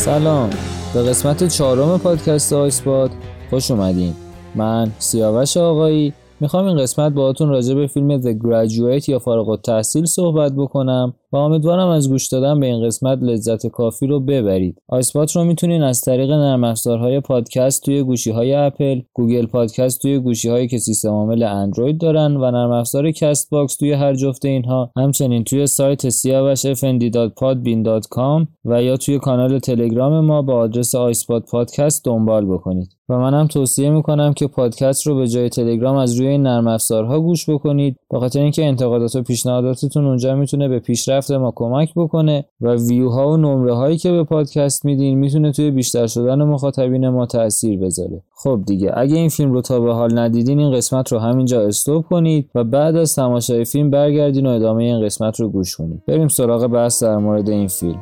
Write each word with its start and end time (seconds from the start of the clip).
سلام. 0.00 0.50
به 0.94 1.02
قسمت 1.02 1.48
چهارم 1.48 1.98
پادکست 1.98 2.52
آیسپات 2.52 3.10
خوش 3.50 3.70
اومدین. 3.70 4.14
من 4.54 4.92
سیاوش 4.98 5.56
آقایی. 5.56 6.12
می‌خوام 6.40 6.66
این 6.66 6.78
قسمت 6.78 7.12
باهاتون 7.12 7.48
راجع 7.48 7.74
به 7.74 7.86
فیلم 7.86 8.20
The 8.20 8.34
Graduate 8.42 9.08
یا 9.08 9.18
فارغ 9.18 9.48
التحصیل 9.48 10.04
صحبت 10.04 10.52
بکنم. 10.52 11.14
و 11.32 11.36
امیدوارم 11.36 11.88
از 11.88 12.10
گوش 12.10 12.28
دادن 12.28 12.60
به 12.60 12.66
این 12.66 12.86
قسمت 12.86 13.18
لذت 13.22 13.66
کافی 13.66 14.06
رو 14.06 14.20
ببرید. 14.20 14.82
آیسپات 14.88 15.36
رو 15.36 15.44
می‌تونین 15.44 15.82
از 15.82 16.00
طریق 16.00 16.30
نرم 16.30 16.64
افزارهای 16.64 17.20
پادکست 17.20 17.84
توی 17.84 18.02
گوشی 18.02 18.30
های 18.30 18.54
اپل، 18.54 19.00
گوگل 19.14 19.46
پادکست 19.46 20.02
توی 20.02 20.18
گوشی 20.18 20.48
هایی 20.48 20.68
که 20.68 20.78
سیستم 20.78 21.08
عامل 21.08 21.42
اندروید 21.42 22.00
دارن 22.00 22.36
و 22.36 22.50
نرم 22.50 22.70
افزار 22.70 23.10
کست 23.10 23.50
باکس 23.50 23.76
توی 23.76 23.92
هر 23.92 24.14
جفت 24.14 24.44
اینها 24.44 24.90
همچنین 24.96 25.44
توی 25.44 25.66
سایت 25.66 26.10
siavashfnd.podbean.com 26.10 28.46
و 28.64 28.82
یا 28.82 28.96
توی 28.96 29.18
کانال 29.18 29.58
تلگرام 29.58 30.20
ما 30.20 30.42
با 30.42 30.54
آدرس 30.54 30.94
آیسپات 30.94 31.50
پادکست 31.50 32.04
دنبال 32.04 32.46
بکنید. 32.46 32.88
و 33.08 33.18
منم 33.18 33.46
توصیه 33.46 33.90
می‌کنم 33.90 34.32
که 34.32 34.46
پادکست 34.46 35.06
رو 35.06 35.16
به 35.16 35.28
جای 35.28 35.48
تلگرام 35.48 35.96
از 35.96 36.14
روی 36.14 36.26
این 36.26 36.42
نرم 36.42 36.66
افزارها 36.66 37.20
گوش 37.20 37.50
بکنید 37.50 37.96
به 38.10 38.18
خاطر 38.18 38.40
اینکه 38.40 38.64
انتقادات 38.64 39.16
و 39.16 39.22
پیشنهاداتتون 39.22 40.04
اونجا 40.04 40.34
می‌تونه 40.34 40.68
به 40.68 40.78
پیشرفت 41.20 41.40
ما 41.40 41.52
کمک 41.56 41.92
بکنه 41.96 42.44
و 42.60 42.74
ویوها 42.74 43.28
و 43.28 43.36
نمره 43.36 43.74
هایی 43.74 43.98
که 43.98 44.10
به 44.10 44.24
پادکست 44.24 44.84
میدین 44.84 45.18
می‌تونه 45.18 45.52
توی 45.52 45.70
بیشتر 45.70 46.06
شدن 46.06 46.42
مخاطبین 46.42 47.08
ما 47.08 47.26
تاثیر 47.26 47.78
بذاره 47.78 48.22
خب 48.34 48.60
دیگه 48.66 48.92
اگه 48.94 49.16
این 49.16 49.28
فیلم 49.28 49.52
رو 49.52 49.62
تا 49.62 49.80
به 49.80 49.94
حال 49.94 50.18
ندیدین 50.18 50.60
این 50.60 50.72
قسمت 50.72 51.12
رو 51.12 51.18
همینجا 51.18 51.62
استوب 51.62 52.04
کنید 52.04 52.50
و 52.54 52.64
بعد 52.64 52.96
از 52.96 53.14
تماشای 53.14 53.64
فیلم 53.64 53.90
برگردین 53.90 54.46
و 54.46 54.50
ادامه 54.50 54.84
این 54.84 55.04
قسمت 55.04 55.40
رو 55.40 55.48
گوش 55.48 55.76
کنید 55.76 56.02
بریم 56.06 56.28
سراغ 56.28 56.66
بحث 56.66 57.02
در 57.02 57.16
مورد 57.16 57.48
این 57.50 57.68
فیلم 57.68 58.00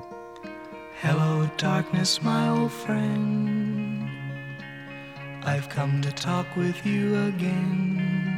Hello, 1.03 1.33
darkness, 1.69 2.11
my 2.31 2.43
old 2.57 2.73
friend. 2.83 3.31
I've 5.53 5.69
come 5.77 5.95
to 6.07 6.13
talk 6.29 6.49
with 6.63 6.79
you 6.91 7.05
again. 7.31 8.38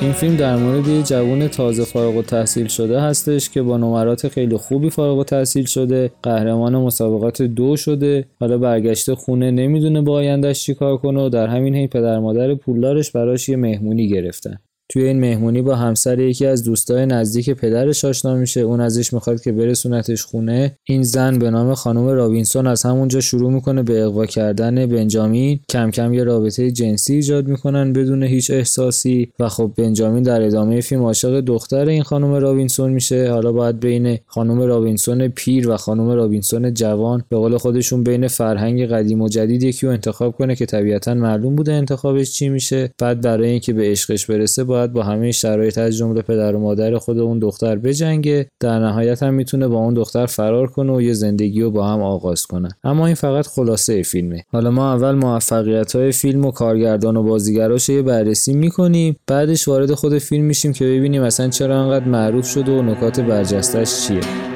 این 0.00 0.12
فیلم 0.12 0.36
در 0.36 0.56
مورد 0.56 0.88
یه 0.88 1.02
جوان 1.02 1.48
تازه 1.48 1.84
فارغ 1.84 2.16
التحصیل 2.16 2.66
شده 2.66 3.00
هستش 3.00 3.50
که 3.50 3.62
با 3.62 3.76
نمرات 3.76 4.28
خیلی 4.28 4.56
خوبی 4.56 4.90
فارغ 4.90 5.18
التحصیل 5.18 5.64
شده 5.64 6.10
قهرمان 6.22 6.76
مسابقات 6.76 7.42
دو 7.42 7.76
شده. 7.76 8.24
حالا 8.40 8.58
برگشته 8.58 9.14
خونه 9.14 9.50
نمی‌دونه 9.50 10.00
با 10.00 10.12
آیندهش 10.12 10.62
چیکار 10.62 10.96
کنه 10.96 11.26
و 11.26 11.28
در 11.28 11.46
همین 11.46 11.74
حین 11.74 11.88
پدر 11.88 12.18
مادر 12.18 12.54
پولدارش 12.54 13.10
براش 13.10 13.48
یه 13.48 13.56
مهمونی 13.56 14.08
گرفتن. 14.08 14.58
توی 14.88 15.02
این 15.02 15.20
مهمونی 15.20 15.62
با 15.62 15.74
همسر 15.74 16.18
یکی 16.18 16.46
از 16.46 16.64
دوستای 16.64 17.06
نزدیک 17.06 17.50
پدرش 17.50 18.04
آشنا 18.04 18.34
میشه. 18.34 18.60
اون 18.60 18.80
ازش 18.80 19.12
می‌خواد 19.12 19.42
که 19.42 19.52
برسونتش 19.52 20.24
خونه. 20.24 20.78
این 20.84 21.02
زن 21.02 21.38
به 21.38 21.50
نام 21.50 21.74
خانم 21.74 22.06
رابینسون 22.06 22.66
از 22.66 22.82
همونجا 22.82 23.20
شروع 23.20 23.52
می‌کنه 23.52 23.82
به 23.82 24.02
اقوا 24.02 24.26
کردن 24.26 24.86
بنجامین. 24.86 25.60
کم 25.68 25.90
کم 25.90 26.14
یه 26.14 26.24
رابطه 26.24 26.70
جنسی 26.70 27.14
ایجاد 27.14 27.48
می‌کنن 27.48 27.92
بدون 27.92 28.22
هیچ 28.22 28.50
احساسی. 28.50 29.28
و 29.40 29.48
خب 29.48 29.72
بنجامین 29.76 30.22
در 30.22 30.42
ادامه 30.42 30.80
فیلم 30.80 31.02
عاشق 31.02 31.40
دختر 31.40 31.86
این 31.88 32.02
خانم 32.02 32.32
رابینسون 32.32 32.92
میشه. 32.92 33.30
حالا 33.30 33.52
باید 33.52 33.80
بین 33.80 34.18
خانم 34.26 34.60
رابینسون 34.60 35.28
پیر 35.28 35.68
و 35.68 35.76
خانم 35.76 36.10
رابینسون 36.10 36.74
جوان 36.74 37.22
به 37.28 37.36
قول 37.36 37.56
خودشون 37.56 38.04
بین 38.04 38.28
فرهنگ 38.28 38.86
قدیم 38.86 39.22
و 39.22 39.28
جدید 39.28 39.62
یکی 39.62 39.86
رو 39.86 39.92
انتخاب 39.92 40.36
کنه 40.36 40.56
که 40.56 40.66
طبیعتا 40.66 41.14
معلوم 41.14 41.56
بوده 41.56 41.72
انتخابش 41.72 42.32
چی 42.32 42.48
میشه. 42.48 42.90
بعد 42.98 43.20
برای 43.20 43.50
اینکه 43.50 43.72
به 43.72 43.90
عشقش 43.90 44.26
برسه 44.26 44.64
باید 44.76 44.92
با 44.92 45.02
همه 45.02 45.32
شرایط 45.32 45.78
از 45.78 45.96
جمله 45.96 46.22
پدر 46.22 46.56
و 46.56 46.60
مادر 46.60 46.98
خود 46.98 47.18
اون 47.18 47.38
دختر 47.38 47.76
بجنگه. 47.76 48.46
در 48.60 48.78
نهایت 48.78 49.22
هم 49.22 49.34
می‌تونه 49.34 49.68
با 49.68 49.76
اون 49.76 49.94
دختر 49.94 50.26
فرار 50.26 50.66
کنه 50.66 50.92
و 50.92 51.02
یه 51.02 51.12
زندگی 51.12 51.60
رو 51.60 51.70
با 51.70 51.88
هم 51.88 52.02
آغاز 52.02 52.46
کنه. 52.46 52.68
اما 52.84 53.06
این 53.06 53.14
فقط 53.14 53.46
خلاصه 53.46 54.02
فیلمه. 54.02 54.42
حالا 54.52 54.70
ما 54.70 54.92
اول 54.92 55.14
موفقیت 55.14 55.96
های 55.96 56.12
فیلم 56.12 56.44
و 56.44 56.50
کارگردان 56.50 57.16
و 57.16 57.22
بازیگراش 57.22 57.88
یه 57.88 58.02
بررسی 58.02 58.52
می‌کنیم. 58.52 59.16
بعدش 59.26 59.68
وارد 59.68 59.94
خود 59.94 60.18
فیلم 60.18 60.44
میشیم 60.44 60.72
که 60.72 60.84
ببینیم 60.84 61.22
اصلا 61.22 61.48
چرا 61.48 61.82
انقدر 61.82 62.08
معروف 62.08 62.46
شده 62.46 62.72
و 62.72 62.82
نکات 62.82 63.20
برجستش 63.20 64.06
چیه. 64.06 64.55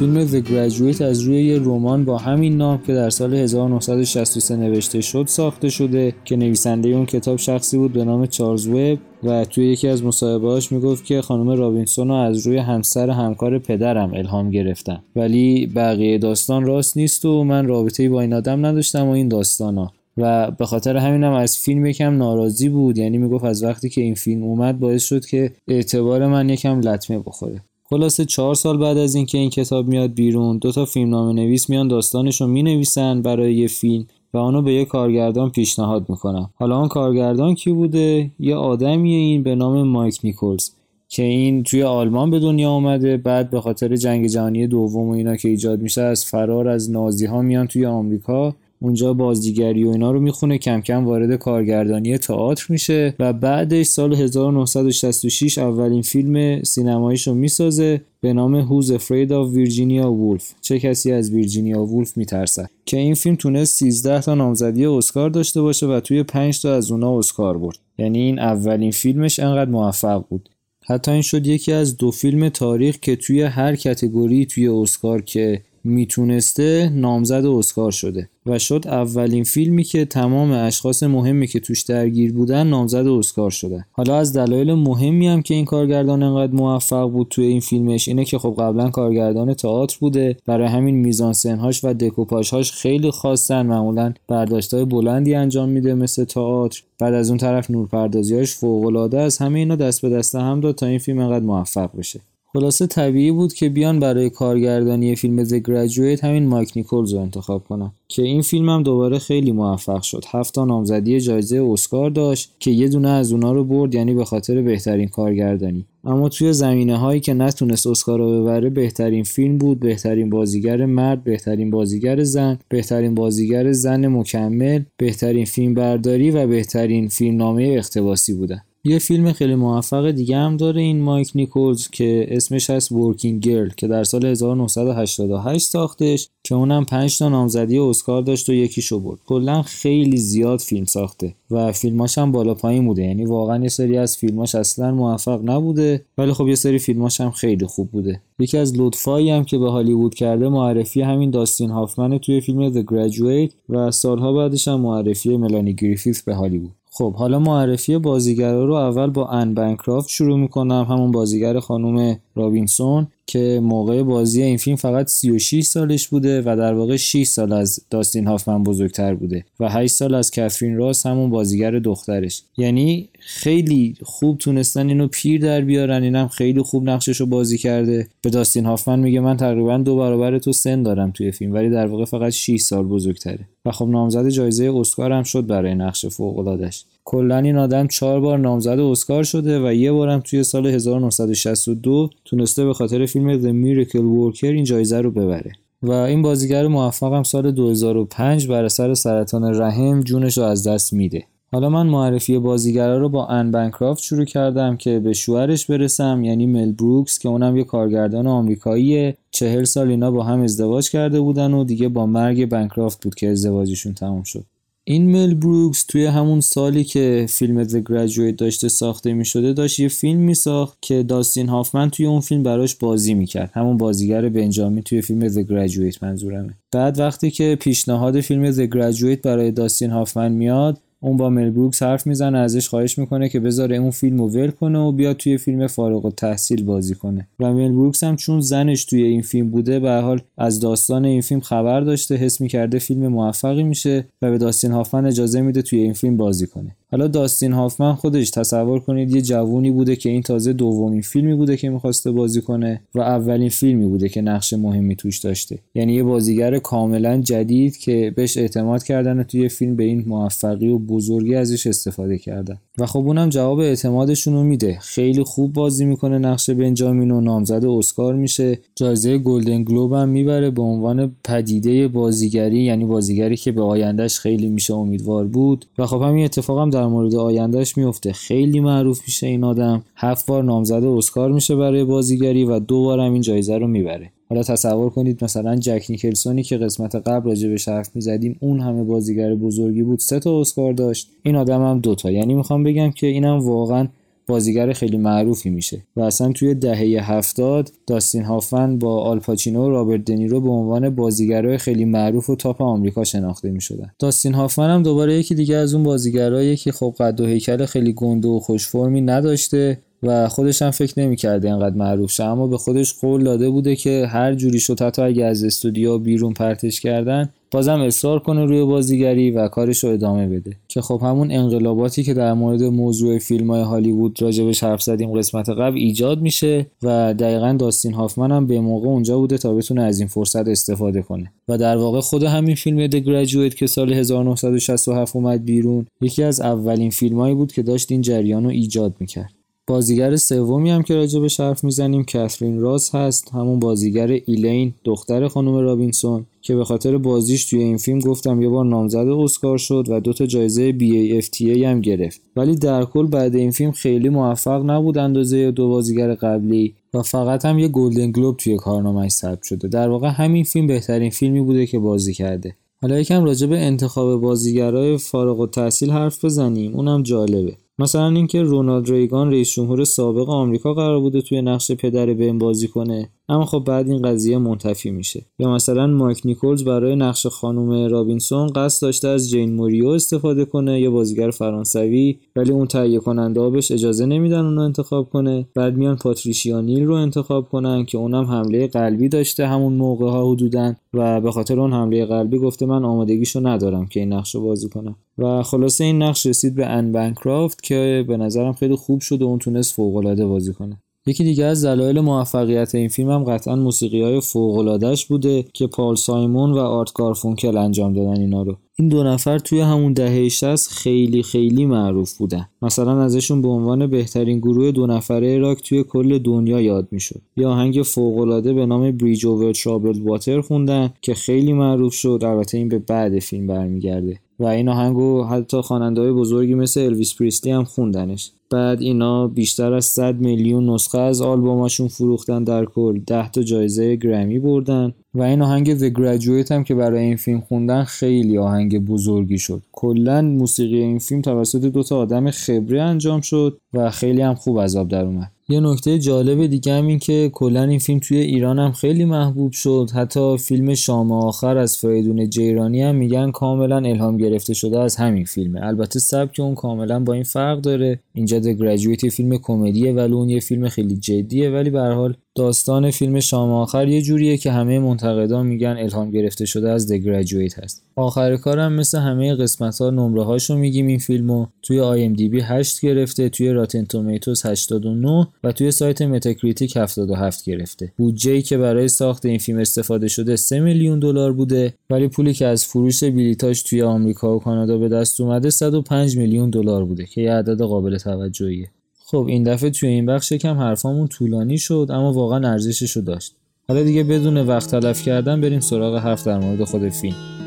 فیلم 0.00 0.26
The 0.26 0.46
Graduate 0.46 1.00
از 1.00 1.20
روی 1.20 1.44
یه 1.44 1.58
رمان 1.58 2.04
با 2.04 2.18
همین 2.18 2.56
نام 2.56 2.78
که 2.86 2.94
در 2.94 3.10
سال 3.10 3.34
1963 3.34 4.56
نوشته 4.56 5.00
شد 5.00 5.24
ساخته 5.26 5.68
شده 5.68 6.14
که 6.24 6.36
نویسنده 6.36 6.88
اون 6.88 7.06
کتاب 7.06 7.36
شخصی 7.36 7.78
بود 7.78 7.92
به 7.92 8.04
نام 8.04 8.26
چارلز 8.26 8.68
وب 8.68 8.98
و 9.22 9.44
توی 9.44 9.72
یکی 9.72 9.88
از 9.88 10.04
مصاحبه‌هاش 10.04 10.72
می‌گفت 10.72 11.04
که 11.04 11.22
خانم 11.22 11.50
رابینسون 11.50 12.08
رو 12.08 12.14
از 12.14 12.46
روی 12.46 12.56
همسر 12.56 13.10
همکار 13.10 13.58
پدرم 13.58 14.14
الهام 14.14 14.50
گرفتم 14.50 15.02
ولی 15.16 15.66
بقیه 15.66 16.18
داستان 16.18 16.64
راست 16.64 16.96
نیست 16.96 17.24
و 17.24 17.44
من 17.44 17.66
رابطه‌ای 17.66 18.08
با 18.08 18.20
این 18.20 18.32
آدم 18.32 18.66
نداشتم 18.66 19.06
و 19.06 19.10
این 19.10 19.28
داستانا. 19.28 19.92
و 20.16 20.50
به 20.50 20.66
خاطر 20.66 20.96
همینم 20.96 21.32
از 21.32 21.58
فیلم 21.58 21.86
یکم 21.86 22.16
ناراضی 22.16 22.68
بود 22.68 22.98
یعنی 22.98 23.18
می‌گفت 23.18 23.44
از 23.44 23.64
وقتی 23.64 23.88
که 23.88 24.00
این 24.00 24.14
فیلم 24.14 24.42
اومد 24.42 24.78
باعث 24.78 25.04
شد 25.04 25.26
که 25.26 25.52
اعتبار 25.68 26.26
من 26.26 26.48
یکم 26.48 26.80
لطمه 26.80 27.18
بخوره. 27.18 27.60
خلاصه 27.90 28.24
چهار 28.24 28.54
سال 28.54 28.78
بعد 28.78 28.98
از 28.98 29.14
اینکه 29.14 29.38
این 29.38 29.50
کتاب 29.50 29.88
میاد 29.88 30.14
بیرون 30.14 30.58
دو 30.58 30.72
تا 30.72 30.84
فیلمنامه 30.84 31.28
نویس 31.28 31.70
میان 31.70 31.88
داستانش 31.88 32.40
رو 32.40 32.46
می 32.46 32.62
نویسن 32.62 33.22
برای 33.22 33.54
یه 33.54 33.66
فیلم 33.66 34.06
و 34.34 34.38
اونو 34.38 34.62
به 34.62 34.72
یه 34.72 34.84
کارگردان 34.84 35.50
پیشنهاد 35.50 36.08
می‌کنن. 36.08 36.50
حالا 36.54 36.78
اون 36.78 36.88
کارگردان 36.88 37.54
کی 37.54 37.72
بوده؟ 37.72 38.30
یه 38.40 38.56
آدمیه 38.56 39.18
این 39.18 39.42
به 39.42 39.54
نام 39.54 39.82
مایک 39.82 40.20
نیکولز 40.24 40.70
که 41.08 41.22
این 41.22 41.62
توی 41.62 41.82
آلمان 41.82 42.30
به 42.30 42.40
دنیا 42.40 42.70
آمده 42.70 43.16
بعد 43.16 43.50
به 43.50 43.60
خاطر 43.60 43.96
جنگ 43.96 44.26
جهانی 44.26 44.66
دوم 44.66 45.08
و 45.08 45.12
اینا 45.12 45.36
که 45.36 45.48
ایجاد 45.48 45.80
میشه 45.80 46.02
از 46.02 46.24
فرار 46.24 46.68
از 46.68 46.90
نازی 46.90 47.26
ها 47.26 47.42
میان 47.42 47.66
توی 47.66 47.86
آمریکا. 47.86 48.54
اونجا 48.82 49.14
بازیگری 49.14 49.84
و 49.84 49.90
اینا 49.90 50.10
رو 50.10 50.20
می‌خونه. 50.20 50.58
کم 50.58 50.80
کم 50.80 51.04
وارد 51.04 51.36
کارگردانی 51.36 52.18
تئاتر 52.18 52.66
میشه 52.68 53.14
و 53.18 53.32
بعدش 53.32 53.86
سال 53.86 54.14
1966 54.14 55.58
اولین 55.58 56.02
فیلم 56.02 56.62
سینماییش 56.62 57.28
رو 57.28 57.34
می‌سازه 57.34 58.00
به 58.20 58.32
نام 58.32 58.62
Who's 58.66 58.86
Afraid 58.86 59.28
of 59.28 59.54
Virginia 59.56 60.04
Woolf. 60.04 60.44
چه 60.60 60.78
کسی 60.78 61.12
از 61.12 61.30
ویرجینیا 61.30 61.84
وولف 61.84 62.16
میترسه 62.16 62.68
که 62.86 62.96
این 62.96 63.14
فیلم 63.14 63.36
تونست 63.36 63.74
13 63.74 64.20
تا 64.20 64.34
نامزدی 64.34 64.86
اسکار 64.86 65.30
داشته 65.30 65.62
باشه 65.62 65.86
و 65.86 66.00
توی 66.00 66.22
5 66.22 66.62
تا 66.62 66.74
از 66.74 66.90
اونا 66.90 67.18
اسکار 67.18 67.58
برد. 67.58 67.78
یعنی 67.98 68.20
این 68.20 68.38
اولین 68.38 68.90
فیلمش 68.90 69.40
انقدر 69.40 69.70
موفق 69.70 70.24
بود. 70.28 70.48
حتی 70.86 71.10
این 71.10 71.22
شد 71.22 71.46
یکی 71.46 71.72
از 71.72 71.96
دو 71.96 72.10
فیلم 72.10 72.48
تاریخ 72.48 72.96
که 72.96 73.16
توی 73.16 73.42
هر 73.42 73.76
کتگوری 73.76 74.46
توی 74.46 74.68
اسکار 74.68 75.22
که 75.22 75.62
می‌تونسته 75.84 76.92
نامزد 76.94 77.46
اسکار 77.46 77.90
شده 77.90 78.28
و 78.46 78.58
شد 78.58 78.82
اولین 78.86 79.44
فیلمی 79.44 79.84
که 79.84 80.04
تمام 80.04 80.50
اشخاص 80.50 81.02
مهمی 81.02 81.46
که 81.46 81.60
توش 81.60 81.82
درگیر 81.82 82.32
بودن 82.32 82.66
نامزد 82.66 83.06
اسکار 83.06 83.50
شدن. 83.50 83.84
حالا 83.92 84.16
از 84.16 84.32
دلایل 84.32 84.74
مهمی 84.74 85.28
هم 85.28 85.42
که 85.42 85.54
این 85.54 85.64
کارگردان 85.64 86.22
انقدر 86.22 86.52
موفق 86.52 87.10
بود 87.10 87.26
توی 87.30 87.44
این 87.44 87.60
فیلمش 87.60 88.08
اینه 88.08 88.24
که 88.24 88.38
خب 88.38 88.54
قبلا 88.58 88.90
کارگردان 88.90 89.54
تئاتر 89.54 89.96
بوده. 90.00 90.36
برای 90.46 90.68
همین 90.68 90.94
میزانسنهاش 90.94 91.84
و 91.84 91.94
دکوپاژهاش 91.94 92.72
خیلی 92.72 93.10
خاصن. 93.10 93.66
معمولا 93.66 94.12
برداشتهای 94.28 94.84
بلندی 94.84 95.34
انجام 95.34 95.68
میده 95.68 95.94
مثل 95.94 96.24
تئاتر. 96.24 96.82
بعد 96.98 97.14
از 97.14 97.28
اون 97.28 97.38
طرف 97.38 97.70
نورپردازیاش 97.70 98.54
فوق 98.54 98.86
العاده 98.86 99.18
است. 99.18 99.42
همه 99.42 99.58
اینا 99.58 99.76
دست 99.76 100.02
به 100.02 100.08
دست 100.08 100.34
هم 100.34 100.60
داد 100.60 100.74
تا 100.74 100.86
این 100.86 100.98
فیلم 100.98 101.18
انقدر 101.18 101.44
موفق 101.44 101.90
بشه. 101.98 102.20
خلاصه 102.52 102.86
طبیعی 102.86 103.32
بود 103.32 103.52
که 103.52 103.68
بیان 103.68 104.00
برای 104.00 104.30
کارگردانی 104.30 105.16
فیلم 105.16 105.44
The 105.44 105.62
Graduate 105.62 106.24
همین 106.24 106.46
مایک 106.46 106.72
نیکولز 106.76 107.12
رو 107.12 107.20
انتخاب 107.20 107.64
کنن. 107.64 107.92
که 108.08 108.22
این 108.22 108.42
فیلم 108.42 108.68
هم 108.68 108.82
دوباره 108.82 109.18
خیلی 109.18 109.52
موفق 109.52 110.02
شد. 110.02 110.24
هفت 110.32 110.58
نامزدی 110.58 111.20
جایزه 111.20 111.62
اسکار 111.62 112.10
داشت 112.10 112.52
که 112.58 112.70
یه 112.70 112.88
دونه 112.88 113.08
از 113.08 113.32
اونا 113.32 113.52
رو 113.52 113.64
برد 113.64 113.94
یعنی 113.94 114.14
به 114.14 114.24
خاطر 114.24 114.62
بهترین 114.62 115.08
کارگردانی. 115.08 115.86
اما 116.04 116.28
توی 116.28 116.52
زمینه 116.52 116.96
هایی 116.96 117.20
که 117.20 117.34
نتونست 117.34 117.86
اسکار 117.86 118.18
رو 118.18 118.42
ببره 118.42 118.70
بهترین 118.70 119.24
فیلم 119.24 119.58
بود 119.58 119.80
بهترین 119.80 120.30
بازیگر 120.30 120.86
مرد 120.86 121.24
بهترین 121.24 121.70
بازیگر 121.70 122.22
زن 122.22 122.58
بهترین 122.68 123.14
بازیگر 123.14 123.72
زن 123.72 124.06
مکمل 124.06 124.82
بهترین 124.96 125.44
فیلم 125.44 125.74
برداری 125.74 126.30
و 126.30 126.46
بهترین 126.46 127.08
فیلمنامه 127.08 127.62
اقتباسی 127.64 128.34
بودن. 128.34 128.62
یه 128.84 128.98
فیلم 128.98 129.32
خیلی 129.32 129.54
موفق 129.54 130.10
دیگه 130.10 130.36
هم 130.36 130.56
داره 130.56 130.80
این 130.80 131.00
مایک 131.00 131.32
نیکولز 131.34 131.88
که 131.88 132.26
اسمش 132.28 132.70
هست 132.70 132.92
Working 132.92 133.42
Girl 133.42 133.68
که 133.76 133.88
در 133.88 134.04
سال 134.04 134.24
1988 134.24 135.68
ساختش 135.68 136.28
که 136.44 136.54
اونم 136.54 136.84
5 136.84 137.18
تا 137.18 137.28
نامزدی 137.28 137.78
اسکار 137.78 138.22
داشت 138.22 138.48
و 138.48 138.52
یکیشو 138.52 139.00
برد. 139.00 139.18
کلا 139.26 139.62
خیلی 139.62 140.16
زیاد 140.16 140.58
فیلم 140.58 140.84
ساخته 140.84 141.34
و 141.50 141.72
فیلماش 141.72 142.18
هم 142.18 142.32
بالا 142.32 142.54
پایین 142.54 142.86
بوده. 142.86 143.02
یعنی 143.02 143.24
واقعا 143.24 143.62
یه 143.62 143.68
سری 143.68 143.96
از 143.96 144.16
فیلماش 144.16 144.54
اصلا 144.54 144.94
موفق 144.94 145.40
نبوده 145.44 146.04
ولی 146.18 146.32
خب 146.32 146.48
یه 146.48 146.54
سری 146.54 146.78
فیلماش 146.78 147.20
هم 147.20 147.30
خیلی 147.30 147.66
خوب 147.66 147.90
بوده. 147.90 148.20
یکی 148.38 148.58
از 148.58 148.76
لطفایی 148.76 149.30
هم 149.30 149.44
که 149.44 149.58
به 149.58 149.70
هالیوود 149.70 150.14
کرده 150.14 150.48
معرفی 150.48 151.02
همین 151.02 151.30
داستین 151.30 151.70
هافمن 151.70 152.18
توی 152.18 152.40
فیلم 152.40 152.72
The 152.72 152.84
Graduate 152.86 153.52
و 153.68 153.90
سالها 153.90 154.32
بعدش 154.32 154.68
هم 154.68 154.80
معرفی 154.80 155.36
ملانی 155.36 155.74
گریفیث 155.74 156.22
به 156.22 156.34
هالیوود. 156.34 156.79
خب 157.00 157.14
حالا 157.14 157.38
معرفی 157.38 157.98
بازیگرا 157.98 158.64
رو 158.64 158.72
اول 158.74 159.10
با 159.10 159.28
ان 159.28 159.54
بنکرافت 159.54 160.08
شروع 160.08 160.38
می‌کنم. 160.38 160.86
همون 160.88 161.10
بازیگر 161.10 161.60
خانم 161.60 162.18
رابینسون 162.40 163.06
که 163.26 163.60
موقع 163.62 164.02
بازی 164.02 164.42
این 164.42 164.56
فیلم 164.56 164.76
فقط 164.76 165.08
36 165.08 165.64
سالش 165.64 166.08
بوده 166.08 166.40
و 166.40 166.56
در 166.56 166.74
واقع 166.74 166.96
6 166.96 167.26
سال 167.26 167.52
از 167.52 167.80
داستین 167.90 168.26
هافمن 168.26 168.62
بزرگتر 168.62 169.14
بوده 169.14 169.44
و 169.60 169.68
8 169.68 169.92
سال 169.92 170.14
از 170.14 170.30
کاترین 170.30 170.76
راس 170.76 171.06
همون 171.06 171.30
بازیگر 171.30 171.70
دخترش. 171.70 172.42
یعنی 172.56 173.08
خیلی 173.18 173.96
خوب 174.02 174.38
تونستن 174.38 174.88
اینو 174.88 175.06
پیر 175.06 175.40
در 175.40 175.60
بیارن 175.60 176.02
اینم 176.02 176.28
خیلی 176.28 176.62
خوب 176.62 176.90
نقشش 176.90 177.20
رو 177.20 177.26
بازی 177.26 177.58
کرده. 177.58 178.08
به 178.22 178.30
داستین 178.30 178.64
هافمن 178.64 178.98
میگه 178.98 179.20
من 179.20 179.36
تقریبا 179.36 179.78
دو 179.78 179.96
برابر 179.96 180.38
تو 180.38 180.52
سن 180.52 180.82
دارم 180.82 181.10
توی 181.10 181.32
فیلم 181.32 181.52
ولی 181.52 181.70
در 181.70 181.86
واقع 181.86 182.04
فقط 182.04 182.32
6 182.32 182.60
سال 182.60 182.84
بزرگتره. 182.84 183.46
و 183.64 183.70
خب 183.70 183.88
نامزد 183.88 184.28
جایزه 184.28 184.72
اسکار 184.76 185.12
هم 185.12 185.22
شد 185.22 185.46
برای 185.46 185.74
نقش 185.74 186.06
فوق 186.06 186.38
العاده‌اش 186.38 186.84
کلا 187.10 187.38
این 187.38 187.56
آدم 187.56 187.86
چهار 187.86 188.20
بار 188.20 188.38
نامزد 188.38 188.78
اسکار 188.78 189.22
شده 189.22 189.68
و 189.68 189.72
یه 189.72 189.92
بارم 189.92 190.20
توی 190.20 190.42
سال 190.42 190.66
1962 190.66 192.10
تونسته 192.24 192.64
به 192.64 192.74
خاطر 192.74 193.06
فیلم 193.06 193.40
The 193.40 193.64
Miracle 193.64 193.94
Worker 193.94 194.44
این 194.44 194.64
جایزه 194.64 195.00
رو 195.00 195.10
ببره. 195.10 195.52
و 195.82 195.90
این 195.90 196.22
بازیگر 196.22 196.66
موفق 196.66 197.14
هم 197.14 197.22
سال 197.22 197.50
2005 197.50 198.46
بر 198.46 198.64
اثر 198.64 198.94
سرطان 198.94 199.60
رحم 199.60 200.00
جونش 200.00 200.38
رو 200.38 200.44
از 200.44 200.68
دست 200.68 200.92
میده. 200.92 201.24
حالا 201.52 201.68
من 201.68 201.86
معرفی 201.86 202.38
بازیگرا 202.38 202.98
رو 202.98 203.08
با 203.08 203.26
ان 203.26 203.50
بنکرافت 203.50 204.02
شروع 204.02 204.24
کردم 204.24 204.76
که 204.76 204.98
به 204.98 205.12
شوهرش 205.12 205.66
برسم 205.66 206.24
یعنی 206.24 206.46
مل 206.46 206.72
بروکس 206.72 207.18
که 207.18 207.28
اونم 207.28 207.56
یه 207.56 207.64
کارگردان 207.64 208.26
آمریکاییه. 208.26 209.16
چهل 209.30 209.64
سال 209.64 209.88
اینا 209.88 210.10
با 210.10 210.24
هم 210.24 210.40
ازدواج 210.40 210.90
کرده 210.90 211.20
بودن 211.20 211.54
و 211.54 211.64
دیگه 211.64 211.88
با 211.88 212.06
مرگ 212.06 212.46
بنکرافت 212.46 213.04
بود 213.04 213.14
که 213.14 213.28
ازدواجشون 213.28 213.94
تموم 213.94 214.22
شد. 214.22 214.44
این 214.84 215.10
مل 215.10 215.34
بروکس 215.34 215.84
توی 215.84 216.06
همون 216.06 216.40
سالی 216.40 216.84
که 216.84 217.26
فیلم 217.28 217.64
The 217.64 217.82
Graduate 217.82 218.36
داشته 218.38 218.68
ساخته 218.68 219.12
می 219.12 219.24
شده 219.24 219.52
داشت 219.52 219.78
یه 219.78 219.88
فیلم 219.88 220.20
می 220.20 220.34
ساخت 220.34 220.78
که 220.82 221.02
داستین 221.02 221.48
هافمن 221.48 221.90
توی 221.90 222.06
اون 222.06 222.20
فیلم 222.20 222.42
براش 222.42 222.74
بازی 222.74 223.14
می 223.14 223.26
کرد 223.26 223.50
همون 223.54 223.76
بازیگر 223.76 224.28
بنجامین 224.28 224.82
توی 224.82 225.02
فیلم 225.02 225.28
The 225.28 225.46
Graduate 225.46 226.02
منظورمه. 226.02 226.54
بعد 226.72 226.98
وقتی 226.98 227.30
که 227.30 227.56
پیشنهاد 227.60 228.20
فیلم 228.20 228.52
The 228.52 228.70
Graduate 228.70 229.20
برای 229.22 229.50
داستین 229.50 229.90
هافمن 229.90 230.32
میاد 230.32 230.78
اون 231.00 231.16
با 231.16 231.30
مل 231.30 231.50
بروکس 231.50 231.82
حرف 231.82 232.06
می‌زنه 232.06 232.38
ازش 232.38 232.68
خواهش 232.68 232.98
می‌کنه 232.98 233.28
که 233.28 233.40
بذاره 233.40 233.76
اون 233.76 233.90
فیلم 233.90 234.18
رو 234.18 234.28
ول 234.28 234.50
کنه 234.50 234.78
و 234.78 234.92
بیاد 234.92 235.16
توی 235.16 235.38
فیلم 235.38 235.66
فارغ 235.66 236.04
و 236.04 236.10
تحصیل 236.10 236.64
بازی 236.64 236.94
کنه. 236.94 237.28
و 237.40 237.52
مل 237.52 237.72
بروکس 237.72 238.04
هم 238.04 238.16
چون 238.16 238.40
زنش 238.40 238.84
توی 238.84 239.02
این 239.02 239.22
فیلم 239.22 239.50
بوده 239.50 239.80
به 239.80 239.90
حال 239.90 240.20
از 240.38 240.60
داستان 240.60 241.04
این 241.04 241.20
فیلم 241.20 241.40
خبر 241.40 241.80
داشته 241.80 242.14
حس 242.14 242.40
می‌کرده 242.40 242.78
فیلم 242.78 243.08
موفقی 243.08 243.62
میشه 243.62 244.06
و 244.22 244.30
به 244.30 244.38
داستین 244.38 244.70
هافمن 244.70 245.06
اجازه 245.06 245.40
میده 245.40 245.62
توی 245.62 245.78
این 245.80 245.92
فیلم 245.92 246.16
بازی 246.16 246.46
کنه. 246.46 246.76
حالا 246.90 247.06
داستین 247.06 247.52
هافمن 247.52 247.94
خودش 247.94 248.30
تصور 248.30 248.80
کنید 248.80 249.14
یه 249.14 249.22
جوونی 249.22 249.70
بوده 249.70 249.96
که 249.96 250.08
این 250.08 250.22
تازه 250.22 250.52
دومین 250.52 251.02
فیلمی 251.02 251.34
بوده 251.34 251.56
که 251.56 251.70
می‌خواسته 251.70 252.10
بازی 252.10 252.40
کنه 252.40 252.80
و 252.94 253.00
اولین 253.00 253.48
فیلمی 253.48 253.86
بوده 253.86 254.08
که 254.08 254.20
نقش 254.20 254.52
مهمی 254.52 254.96
توش 254.96 255.18
داشته. 255.18 255.58
یعنی 255.74 255.92
یه 255.92 256.02
بازیگر 256.02 256.58
کاملا 256.58 257.20
جدید 257.20 257.76
که 257.76 258.12
بهش 258.16 258.36
اعتماد 258.36 258.82
کردن 258.82 259.20
و 259.20 259.22
توی 259.22 259.48
فیلم 259.48 259.76
به 259.76 259.84
این 259.84 260.04
موفقی 260.06 260.68
و 260.68 260.78
بزرگی 260.78 261.34
ازش 261.34 261.66
استفاده 261.66 262.18
کردن. 262.18 262.58
و 262.78 262.86
خب 262.86 262.98
اونم 262.98 263.28
جواب 263.28 263.58
اعتمادشون 263.58 264.34
رو 264.34 264.42
میده. 264.42 264.78
خیلی 264.80 265.22
خوب 265.22 265.52
بازی 265.52 265.84
می‌کنه 265.84 266.18
نقش 266.18 266.50
بنجامین 266.50 267.10
و 267.10 267.20
نامزد 267.20 267.64
اسکار 267.64 268.14
میشه. 268.14 268.58
جایزه 268.74 269.18
گلدن 269.18 269.64
گلوب 269.64 269.92
هم 269.92 270.08
می‌بره 270.08 270.50
به 270.50 270.62
عنوان 270.62 271.12
پدیده 271.24 271.88
بازیگری 271.88 272.62
یعنی 272.62 272.84
بازیگری 272.84 273.36
که 273.36 273.52
به 273.52 273.62
آیندهش 273.62 274.18
خیلی 274.18 274.48
میشه 274.48 274.74
امیدوار 274.74 275.26
بود. 275.26 275.66
و 275.78 275.86
خب 275.86 276.02
همین 276.02 276.24
اتفاق 276.24 276.58
هم 276.58 276.70
در 276.80 276.86
مورد 276.86 277.14
آیندهش 277.14 277.76
میفته 277.76 278.12
خیلی 278.12 278.60
معروف 278.60 279.00
میشه 279.06 279.26
این 279.26 279.44
آدم. 279.44 279.82
هفت 279.96 280.26
بار 280.26 280.44
نامزد 280.44 280.84
اسکار 280.84 281.32
میشه 281.32 281.56
برای 281.56 281.84
بازیگری 281.84 282.44
و 282.44 282.58
دو 282.58 282.82
بار 282.82 283.00
هم 283.00 283.12
این 283.12 283.22
جایزه 283.22 283.58
رو 283.58 283.66
می‌بره. 283.66 284.10
حالا 284.28 284.42
تصور 284.42 284.90
کنید 284.90 285.24
مثلا 285.24 285.56
جک 285.56 285.86
نیکلسونی 285.88 286.42
که 286.42 286.56
قسمت 286.56 286.94
قبل 286.94 287.28
راجع 287.28 287.48
بهش 287.48 287.68
حرف 287.68 287.90
می‌زدیم 287.94 288.36
اون 288.40 288.60
همه 288.60 288.82
بازیگر 288.82 289.34
بزرگی 289.34 289.82
بود 289.82 289.98
سه 289.98 290.20
تا 290.20 290.40
اسکار 290.40 290.72
داشت. 290.72 291.10
این 291.22 291.36
آدم 291.36 291.62
هم 291.62 291.78
دوتا 291.78 292.10
یعنی 292.10 292.34
می‌خوام 292.34 292.62
بگم 292.62 292.90
که 292.90 293.06
اینم 293.06 293.38
واقعا 293.38 293.88
بازیگر 294.30 294.72
خیلی 294.72 294.96
معروفی 294.96 295.50
میشه 295.50 295.82
و 295.96 296.00
اصلا 296.00 296.32
توی 296.32 296.54
دهه 296.54 297.12
هفتاد 297.12 297.72
داستین 297.86 298.24
هافمن 298.24 298.78
با 298.78 299.02
آلپاچینو 299.02 299.66
و 299.66 299.70
رابرت 299.70 300.04
دنیرو 300.04 300.40
به 300.40 300.50
عنوان 300.50 300.90
بازیگرای 300.90 301.58
خیلی 301.58 301.84
معروف 301.84 302.30
و 302.30 302.36
تاپ 302.36 302.62
آمریکا 302.62 303.04
شناخته 303.04 303.50
می‌شدن. 303.50 303.90
داستین 303.98 304.34
هافمن 304.34 304.70
هم 304.70 304.82
دوباره 304.82 305.14
یکی 305.14 305.34
دیگه 305.34 305.56
از 305.56 305.74
اون 305.74 305.82
بازیگرایی 305.82 306.56
که 306.56 306.72
خب 306.72 306.94
قد 307.00 307.20
و 307.20 307.26
هیکل 307.26 307.66
خیلی 307.66 307.92
گنده 307.92 308.28
و 308.28 308.38
خوشفرمی 308.40 309.00
نداشته 309.00 309.78
و 310.02 310.28
خودش 310.28 310.62
هم 310.62 310.70
فکر 310.70 311.00
نمی‌کرده 311.00 311.48
اینقدر 311.48 311.76
معروف 311.76 312.10
شه. 312.10 312.24
اما 312.24 312.46
به 312.46 312.58
خودش 312.58 312.94
قول 313.00 313.24
داده 313.24 313.50
بوده 313.50 313.76
که 313.76 314.06
هر 314.06 314.34
جوری 314.34 314.60
شد 314.60 314.82
حتی 314.82 315.02
اگه 315.02 315.24
از 315.24 315.44
استودیو 315.44 315.98
بیرون 315.98 316.32
پرتش 316.32 316.80
کردن 316.80 317.28
بازم 317.52 317.80
اصرار 317.80 318.18
کنه 318.18 318.44
روی 318.44 318.64
بازیگری 318.64 319.30
و 319.30 319.48
کارش 319.48 319.84
رو 319.84 319.90
ادامه 319.90 320.28
بده. 320.28 320.56
که 320.68 320.80
خب 320.80 321.00
همون 321.02 321.32
انقلاباتی 321.32 322.02
که 322.02 322.14
در 322.14 322.32
مورد 322.32 322.62
موضوع 322.62 323.18
فیلم 323.18 323.50
های 323.50 323.62
هالیوود 323.62 324.22
راجبش 324.22 324.64
حرف 324.64 324.82
زدیم 324.82 325.12
قسمت 325.12 325.48
قبل 325.48 325.76
ایجاد 325.76 326.20
میشه 326.20 326.66
و 326.82 327.14
دقیقا 327.14 327.52
داستین 327.52 327.94
هافمن 327.94 328.32
هم 328.32 328.46
به 328.46 328.60
موقع 328.60 328.88
اونجا 328.88 329.18
بوده 329.18 329.38
تا 329.38 329.54
بتونه 329.54 329.82
از 329.82 329.98
این 329.98 330.08
فرصت 330.08 330.48
استفاده 330.48 331.02
کنه. 331.02 331.32
و 331.48 331.58
در 331.58 331.76
واقع 331.76 332.00
خود 332.00 332.22
همین 332.22 332.54
فیلم 332.54 332.86
The 332.86 333.04
Graduate 333.04 333.54
که 333.54 333.66
سال 333.66 333.92
1967 333.92 335.16
اومد 335.16 335.44
بیرون 335.44 335.86
یکی 336.00 336.22
از 336.22 336.40
اولین 336.40 336.90
فیلمهایی 336.90 337.34
بود 337.34 337.52
که 337.52 337.62
داشت 337.62 337.92
این 337.92 338.00
جریان 338.00 338.44
رو 338.44 338.50
ایجاد 338.50 338.94
می‌کرد. 339.00 339.39
بازیگر 339.70 340.16
سومی 340.16 340.70
هم 340.70 340.82
که 340.82 340.94
راجع 340.94 341.20
به 341.20 341.28
حرف 341.38 341.64
می‌زنیم 341.64 342.04
کاترین 342.04 342.60
راس 342.60 342.94
هست. 342.94 343.30
همون 343.34 343.60
بازیگر 343.60 344.20
ایلین 344.26 344.72
دختر 344.84 345.28
خانم 345.28 345.54
رابینسون 345.54 346.26
که 346.42 346.54
به 346.56 346.64
خاطر 346.64 346.98
بازیش 346.98 347.44
توی 347.44 347.62
این 347.62 347.76
فیلم 347.76 347.98
گفتم 347.98 348.42
یه 348.42 348.48
بار 348.48 348.64
نامزد 348.64 349.08
اسکار 349.08 349.58
شد 349.58 349.84
و 349.88 350.00
دو 350.00 350.12
تا 350.12 350.26
جایزه 350.26 350.72
BAFTA 350.72 351.42
هم 351.42 351.80
گرفت. 351.80 352.20
ولی 352.36 352.56
در 352.56 352.84
کل 352.84 353.06
بعد 353.06 353.36
این 353.36 353.50
فیلم 353.50 353.70
خیلی 353.70 354.08
موفق 354.08 354.70
نبود 354.70 354.98
اندازه 354.98 355.50
دو 355.50 355.68
بازیگر 355.68 356.14
قبلی 356.14 356.74
و 356.94 357.02
فقط 357.02 357.44
هم 357.44 357.58
یه 357.58 357.68
گلدن 357.68 358.12
گلوب 358.12 358.36
توی 358.36 358.56
کارنامه‌اش 358.56 359.10
ثبت 359.10 359.42
شده. 359.42 359.68
در 359.68 359.88
واقع 359.88 360.08
همین 360.08 360.44
فیلم 360.44 360.66
بهترین 360.66 361.10
فیلمی 361.10 361.40
بوده 361.40 361.66
که 361.66 361.78
بازی 361.78 362.14
کرده. 362.14 362.56
حالا 362.82 363.00
یکم 363.00 363.24
راجع 363.24 363.46
به 363.46 363.58
انتخاب 363.58 364.20
بازیگرای 364.20 364.98
فارغ 364.98 365.40
التحصیل 365.40 365.90
حرف 365.90 366.24
بزنیم. 366.24 366.74
اونم 366.74 367.02
جالبه. 367.02 367.56
مثلا 367.80 368.08
اینکه 368.08 368.42
رونالد 368.42 368.90
ریگان 368.90 369.30
رئیس 369.30 369.52
جمهور 369.54 369.84
سابق 369.84 370.28
آمریکا 370.28 370.74
قرار 370.74 371.00
بوده 371.00 371.22
توی 371.22 371.42
نقش 371.42 371.72
پدر 371.72 372.14
بن 372.14 372.38
بازی 372.38 372.68
کنه. 372.68 373.10
اما 373.30 373.44
خب 373.44 373.64
بعد 373.66 373.88
این 373.88 374.02
قضیه 374.02 374.38
منتفی 374.38 374.90
میشه. 374.90 375.26
یا 375.38 375.54
مثلا 375.54 375.86
مایک 375.86 376.20
نیکولز 376.24 376.64
برای 376.64 376.96
نقش 376.96 377.26
خانم 377.26 377.88
رابینسون 377.88 378.46
قصد 378.46 378.82
داشته 378.82 379.08
از 379.08 379.30
جین 379.30 379.54
موریو 379.54 379.88
استفاده 379.88 380.44
کنه 380.44 380.80
یه 380.80 380.90
بازیگر 380.90 381.30
فرانسوی 381.30 382.18
ولی 382.36 382.50
اون 382.52 382.66
تهیه 382.66 382.98
کننده 382.98 383.50
بهش 383.50 383.72
اجازه 383.72 384.06
نمیدن 384.06 384.44
اونو 384.44 384.60
انتخاب 384.60 385.10
کنه. 385.10 385.46
بعد 385.54 385.76
میان 385.76 385.96
پاتریشیا 385.96 386.60
نیل 386.60 386.84
رو 386.84 386.94
انتخاب 386.94 387.48
کنن 387.48 387.84
که 387.84 387.98
اونم 387.98 388.24
حمله 388.24 388.66
قلبی 388.66 389.08
داشته 389.08 389.46
همون 389.46 389.72
موقع 389.72 390.06
ها 390.10 390.30
حدودن 390.32 390.76
و 390.94 391.20
به 391.20 391.32
خاطر 391.32 391.60
اون 391.60 391.72
حمله 391.72 392.06
قلبی 392.06 392.38
گفته 392.38 392.66
من 392.66 392.84
آمادگیشو 392.84 393.46
ندارم 393.46 393.86
که 393.86 394.00
این 394.00 394.12
نقش 394.12 394.34
رو 394.34 394.40
بازی 394.40 394.68
کنم. 394.68 394.96
و 395.18 395.42
خلاصه 395.42 395.84
این 395.84 396.02
نقش 396.02 396.26
رسید 396.26 396.54
به 396.54 396.66
ان 396.66 396.92
بنکرافت 396.92 397.62
که 397.62 398.04
به 398.08 398.16
نظرم 398.16 398.52
خیلی 398.52 398.76
خوب 398.76 399.00
شد 399.00 399.22
و 399.22 399.26
اون 399.26 399.38
تونست 399.38 399.74
فوق 399.74 399.96
العاده 399.96 400.26
بازی 400.26 400.52
کنه. 400.52 400.82
یکی 401.06 401.24
دیگه 401.24 401.44
از 401.44 401.64
دلایل 401.64 402.00
موفقیت 402.00 402.74
این 402.74 402.88
فیلم 402.88 403.10
هم 403.10 403.24
قطعا 403.24 403.56
موسیقی 403.56 404.02
های 404.02 404.20
فوق 404.20 404.94
بوده 405.08 405.44
که 405.52 405.66
پال 405.66 405.94
سایمون 405.94 406.52
و 406.52 406.58
آرت 406.58 406.92
گارفونکل 406.92 407.56
انجام 407.56 407.92
دادن 407.92 408.20
اینا 408.20 408.42
رو. 408.42 408.56
این 408.78 408.88
دو 408.88 409.04
نفر 409.04 409.38
توی 409.38 409.60
همون 409.60 409.92
دهه 409.92 410.28
60 410.28 410.68
خیلی 410.68 411.22
خیلی 411.22 411.66
معروف 411.66 412.16
بودن. 412.16 412.48
مثلا 412.62 413.02
ازشون 413.02 413.42
به 413.42 413.48
عنوان 413.48 413.86
بهترین 413.86 414.38
گروه 414.38 414.70
دو 414.70 414.86
نفره 414.86 415.38
راک 415.38 415.62
توی 415.62 415.84
کل 415.84 416.18
دنیا 416.18 416.60
یاد 416.60 416.88
می‌شد. 416.90 417.20
یه 417.36 417.50
آهنگ 417.50 417.82
فوقالعاده 417.82 418.52
به 418.52 418.66
نام 418.66 418.90
Bridge 418.90 419.26
Over 419.26 419.52
Troubled 419.52 419.98
Water 419.98 420.40
خوندن 420.40 420.90
که 421.02 421.14
خیلی 421.14 421.52
معروف 421.52 421.94
شد. 421.94 422.20
البته 422.22 422.58
این 422.58 422.68
به 422.68 422.78
بعد 422.78 423.18
فیلم 423.18 423.46
برمیگرده. 423.46 424.20
و 424.38 424.44
این 424.44 424.68
آهنگو 424.68 425.24
حتی 425.24 425.60
خواننده 425.60 426.12
بزرگی 426.12 426.54
مثل 426.54 426.80
الویس 426.80 427.14
پریسلی 427.14 427.50
هم 427.50 427.64
خوندنش. 427.64 428.32
بعد 428.50 428.82
اینا 428.82 429.28
بیشتر 429.28 429.72
از 429.72 429.84
100 429.84 430.14
میلیون 430.14 430.70
نسخه 430.70 430.98
از 430.98 431.22
آلبوماشون 431.22 431.88
فروختن 431.88 432.44
در 432.44 432.64
کل. 432.64 432.98
10 433.06 433.30
تا 433.30 433.42
جایزه 433.42 433.96
گرمی 433.96 434.38
بردن. 434.38 434.92
و 435.14 435.22
این 435.22 435.42
آهنگ 435.42 435.78
The 435.78 435.92
Graduate 435.96 436.52
هم 436.52 436.64
که 436.64 436.74
برای 436.74 437.02
این 437.02 437.16
فیلم 437.16 437.40
خوندن 437.40 437.84
خیلی 437.84 438.38
آهنگ 438.38 438.84
بزرگی 438.84 439.38
شد. 439.38 439.62
کلا 439.72 440.22
موسیقی 440.22 440.78
این 440.78 440.98
فیلم 440.98 441.22
توسط 441.22 441.64
دو 441.64 441.82
تا 441.82 441.98
آدم 441.98 442.30
خبره 442.30 442.78
انجام 442.78 443.20
شد 443.20 443.58
و 443.74 443.90
خیلی 443.90 444.22
هم 444.22 444.34
خوب 444.34 444.60
از 444.60 444.69
آب 444.69 444.88
در 444.88 445.04
اومد. 445.04 445.30
یه 445.48 445.60
نکته 445.60 445.98
جالب 445.98 446.46
دیگه 446.46 446.72
هم 446.72 446.86
این 446.86 446.98
که 446.98 447.30
کلا 447.34 447.62
این 447.62 447.78
فیلم 447.78 447.98
توی 447.98 448.18
ایران 448.18 448.58
هم 448.58 448.72
خیلی 448.72 449.04
محبوب 449.04 449.52
شد. 449.52 449.90
حتی 449.94 450.38
فیلم 450.38 450.74
شام 450.74 451.12
آخر 451.12 451.56
از 451.56 451.78
فریدون 451.78 452.30
جیرانی 452.30 452.82
هم 452.82 452.94
میگن 452.94 453.30
کاملا 453.30 453.76
الهام 453.76 454.16
گرفته 454.16 454.54
شده 454.54 454.78
از 454.80 454.96
همین 454.96 455.24
فیلمه. 455.24 455.66
البته 455.66 455.98
سبک 455.98 456.40
اون 456.40 456.54
کاملا 456.54 457.00
با 457.00 457.12
این 457.12 457.22
فرق 457.22 457.60
داره. 457.60 458.00
اینجا 458.14 458.40
The 458.40 458.58
Graduate 458.58 459.08
فیلم 459.08 459.38
کمدیه 459.38 459.92
ولی 459.92 460.12
اون 460.12 460.28
یه 460.28 460.40
فیلم 460.40 460.68
خیلی 460.68 460.96
جدیه 460.96 461.50
ولی 461.50 461.70
به 461.70 461.75
هر 461.75 461.80
حال 461.80 462.14
داستان 462.40 462.90
فیلم 462.90 463.20
شام 463.20 463.50
آخر 463.50 463.88
یه 463.88 464.02
جوریه 464.02 464.36
که 464.36 464.52
همه 464.52 464.78
منتقدان 464.78 465.46
میگن 465.46 465.76
الهام 465.78 466.10
گرفته 466.10 466.46
شده 466.46 466.70
از 466.70 466.92
The 466.92 466.96
Graduate 467.04 467.58
هست. 467.62 467.82
آخر 467.96 468.36
کارم 468.36 468.72
مثل 468.72 468.98
همه 468.98 469.34
قسمت 469.34 469.78
ها 469.78 469.90
نمره 469.90 470.22
هاشو 470.22 470.56
میگیم 470.56 470.86
این 470.86 470.98
فیلمو. 470.98 471.46
توی 471.62 472.08
بی 472.08 472.40
8 472.40 472.80
گرفته 472.80 473.28
توی 473.28 473.52
Rotten 473.52 473.84
Tomatoes 473.84 474.46
89 474.46 475.28
و 475.44 475.52
توی 475.52 475.70
سایت 475.70 476.02
Metacritic 476.02 476.76
77 476.76 477.44
گرفته. 477.44 477.92
بودجه 477.96 478.42
که 478.42 478.58
برای 478.58 478.88
ساخت 478.88 479.26
این 479.26 479.38
فیلم 479.38 479.58
استفاده 479.58 480.08
شده 480.08 480.36
3 480.36 480.60
میلیون 480.60 480.98
دلار 480.98 481.32
بوده 481.32 481.74
ولی 481.90 482.08
پولی 482.08 482.34
که 482.34 482.46
از 482.46 482.64
فروش 482.64 483.04
بلیتاش 483.04 483.62
توی 483.62 483.82
آمریکا 483.82 484.36
و 484.36 484.40
کانادا 484.40 484.78
به 484.78 484.88
دست 484.88 485.20
اومده 485.20 485.50
105 485.50 486.16
میلیون 486.16 486.50
دلار 486.50 486.84
بوده 486.84 487.06
که 487.06 487.20
یه 487.20 487.32
عدد 487.32 487.62
قابل 487.62 487.98
توجهیه. 487.98 488.68
خب 489.10 489.26
این 489.28 489.42
دفعه 489.42 489.70
توی 489.70 489.88
این 489.88 490.06
بخش 490.06 490.32
یکم 490.32 490.58
حرفامون 490.58 491.08
طولانی 491.08 491.58
شد 491.58 491.86
اما 491.90 492.12
واقعا 492.12 492.52
ارزشش 492.52 492.90
رو 492.90 493.02
داشت. 493.02 493.34
حالا 493.68 493.82
دیگه 493.82 494.04
بدون 494.04 494.36
وقت 494.36 494.70
تلف 494.70 495.02
کردن 495.02 495.40
بریم 495.40 495.60
سراغ 495.60 495.96
حرف 495.96 496.26
در 496.26 496.38
مورد 496.38 496.64
خود 496.64 496.88
فیلم. 496.88 497.39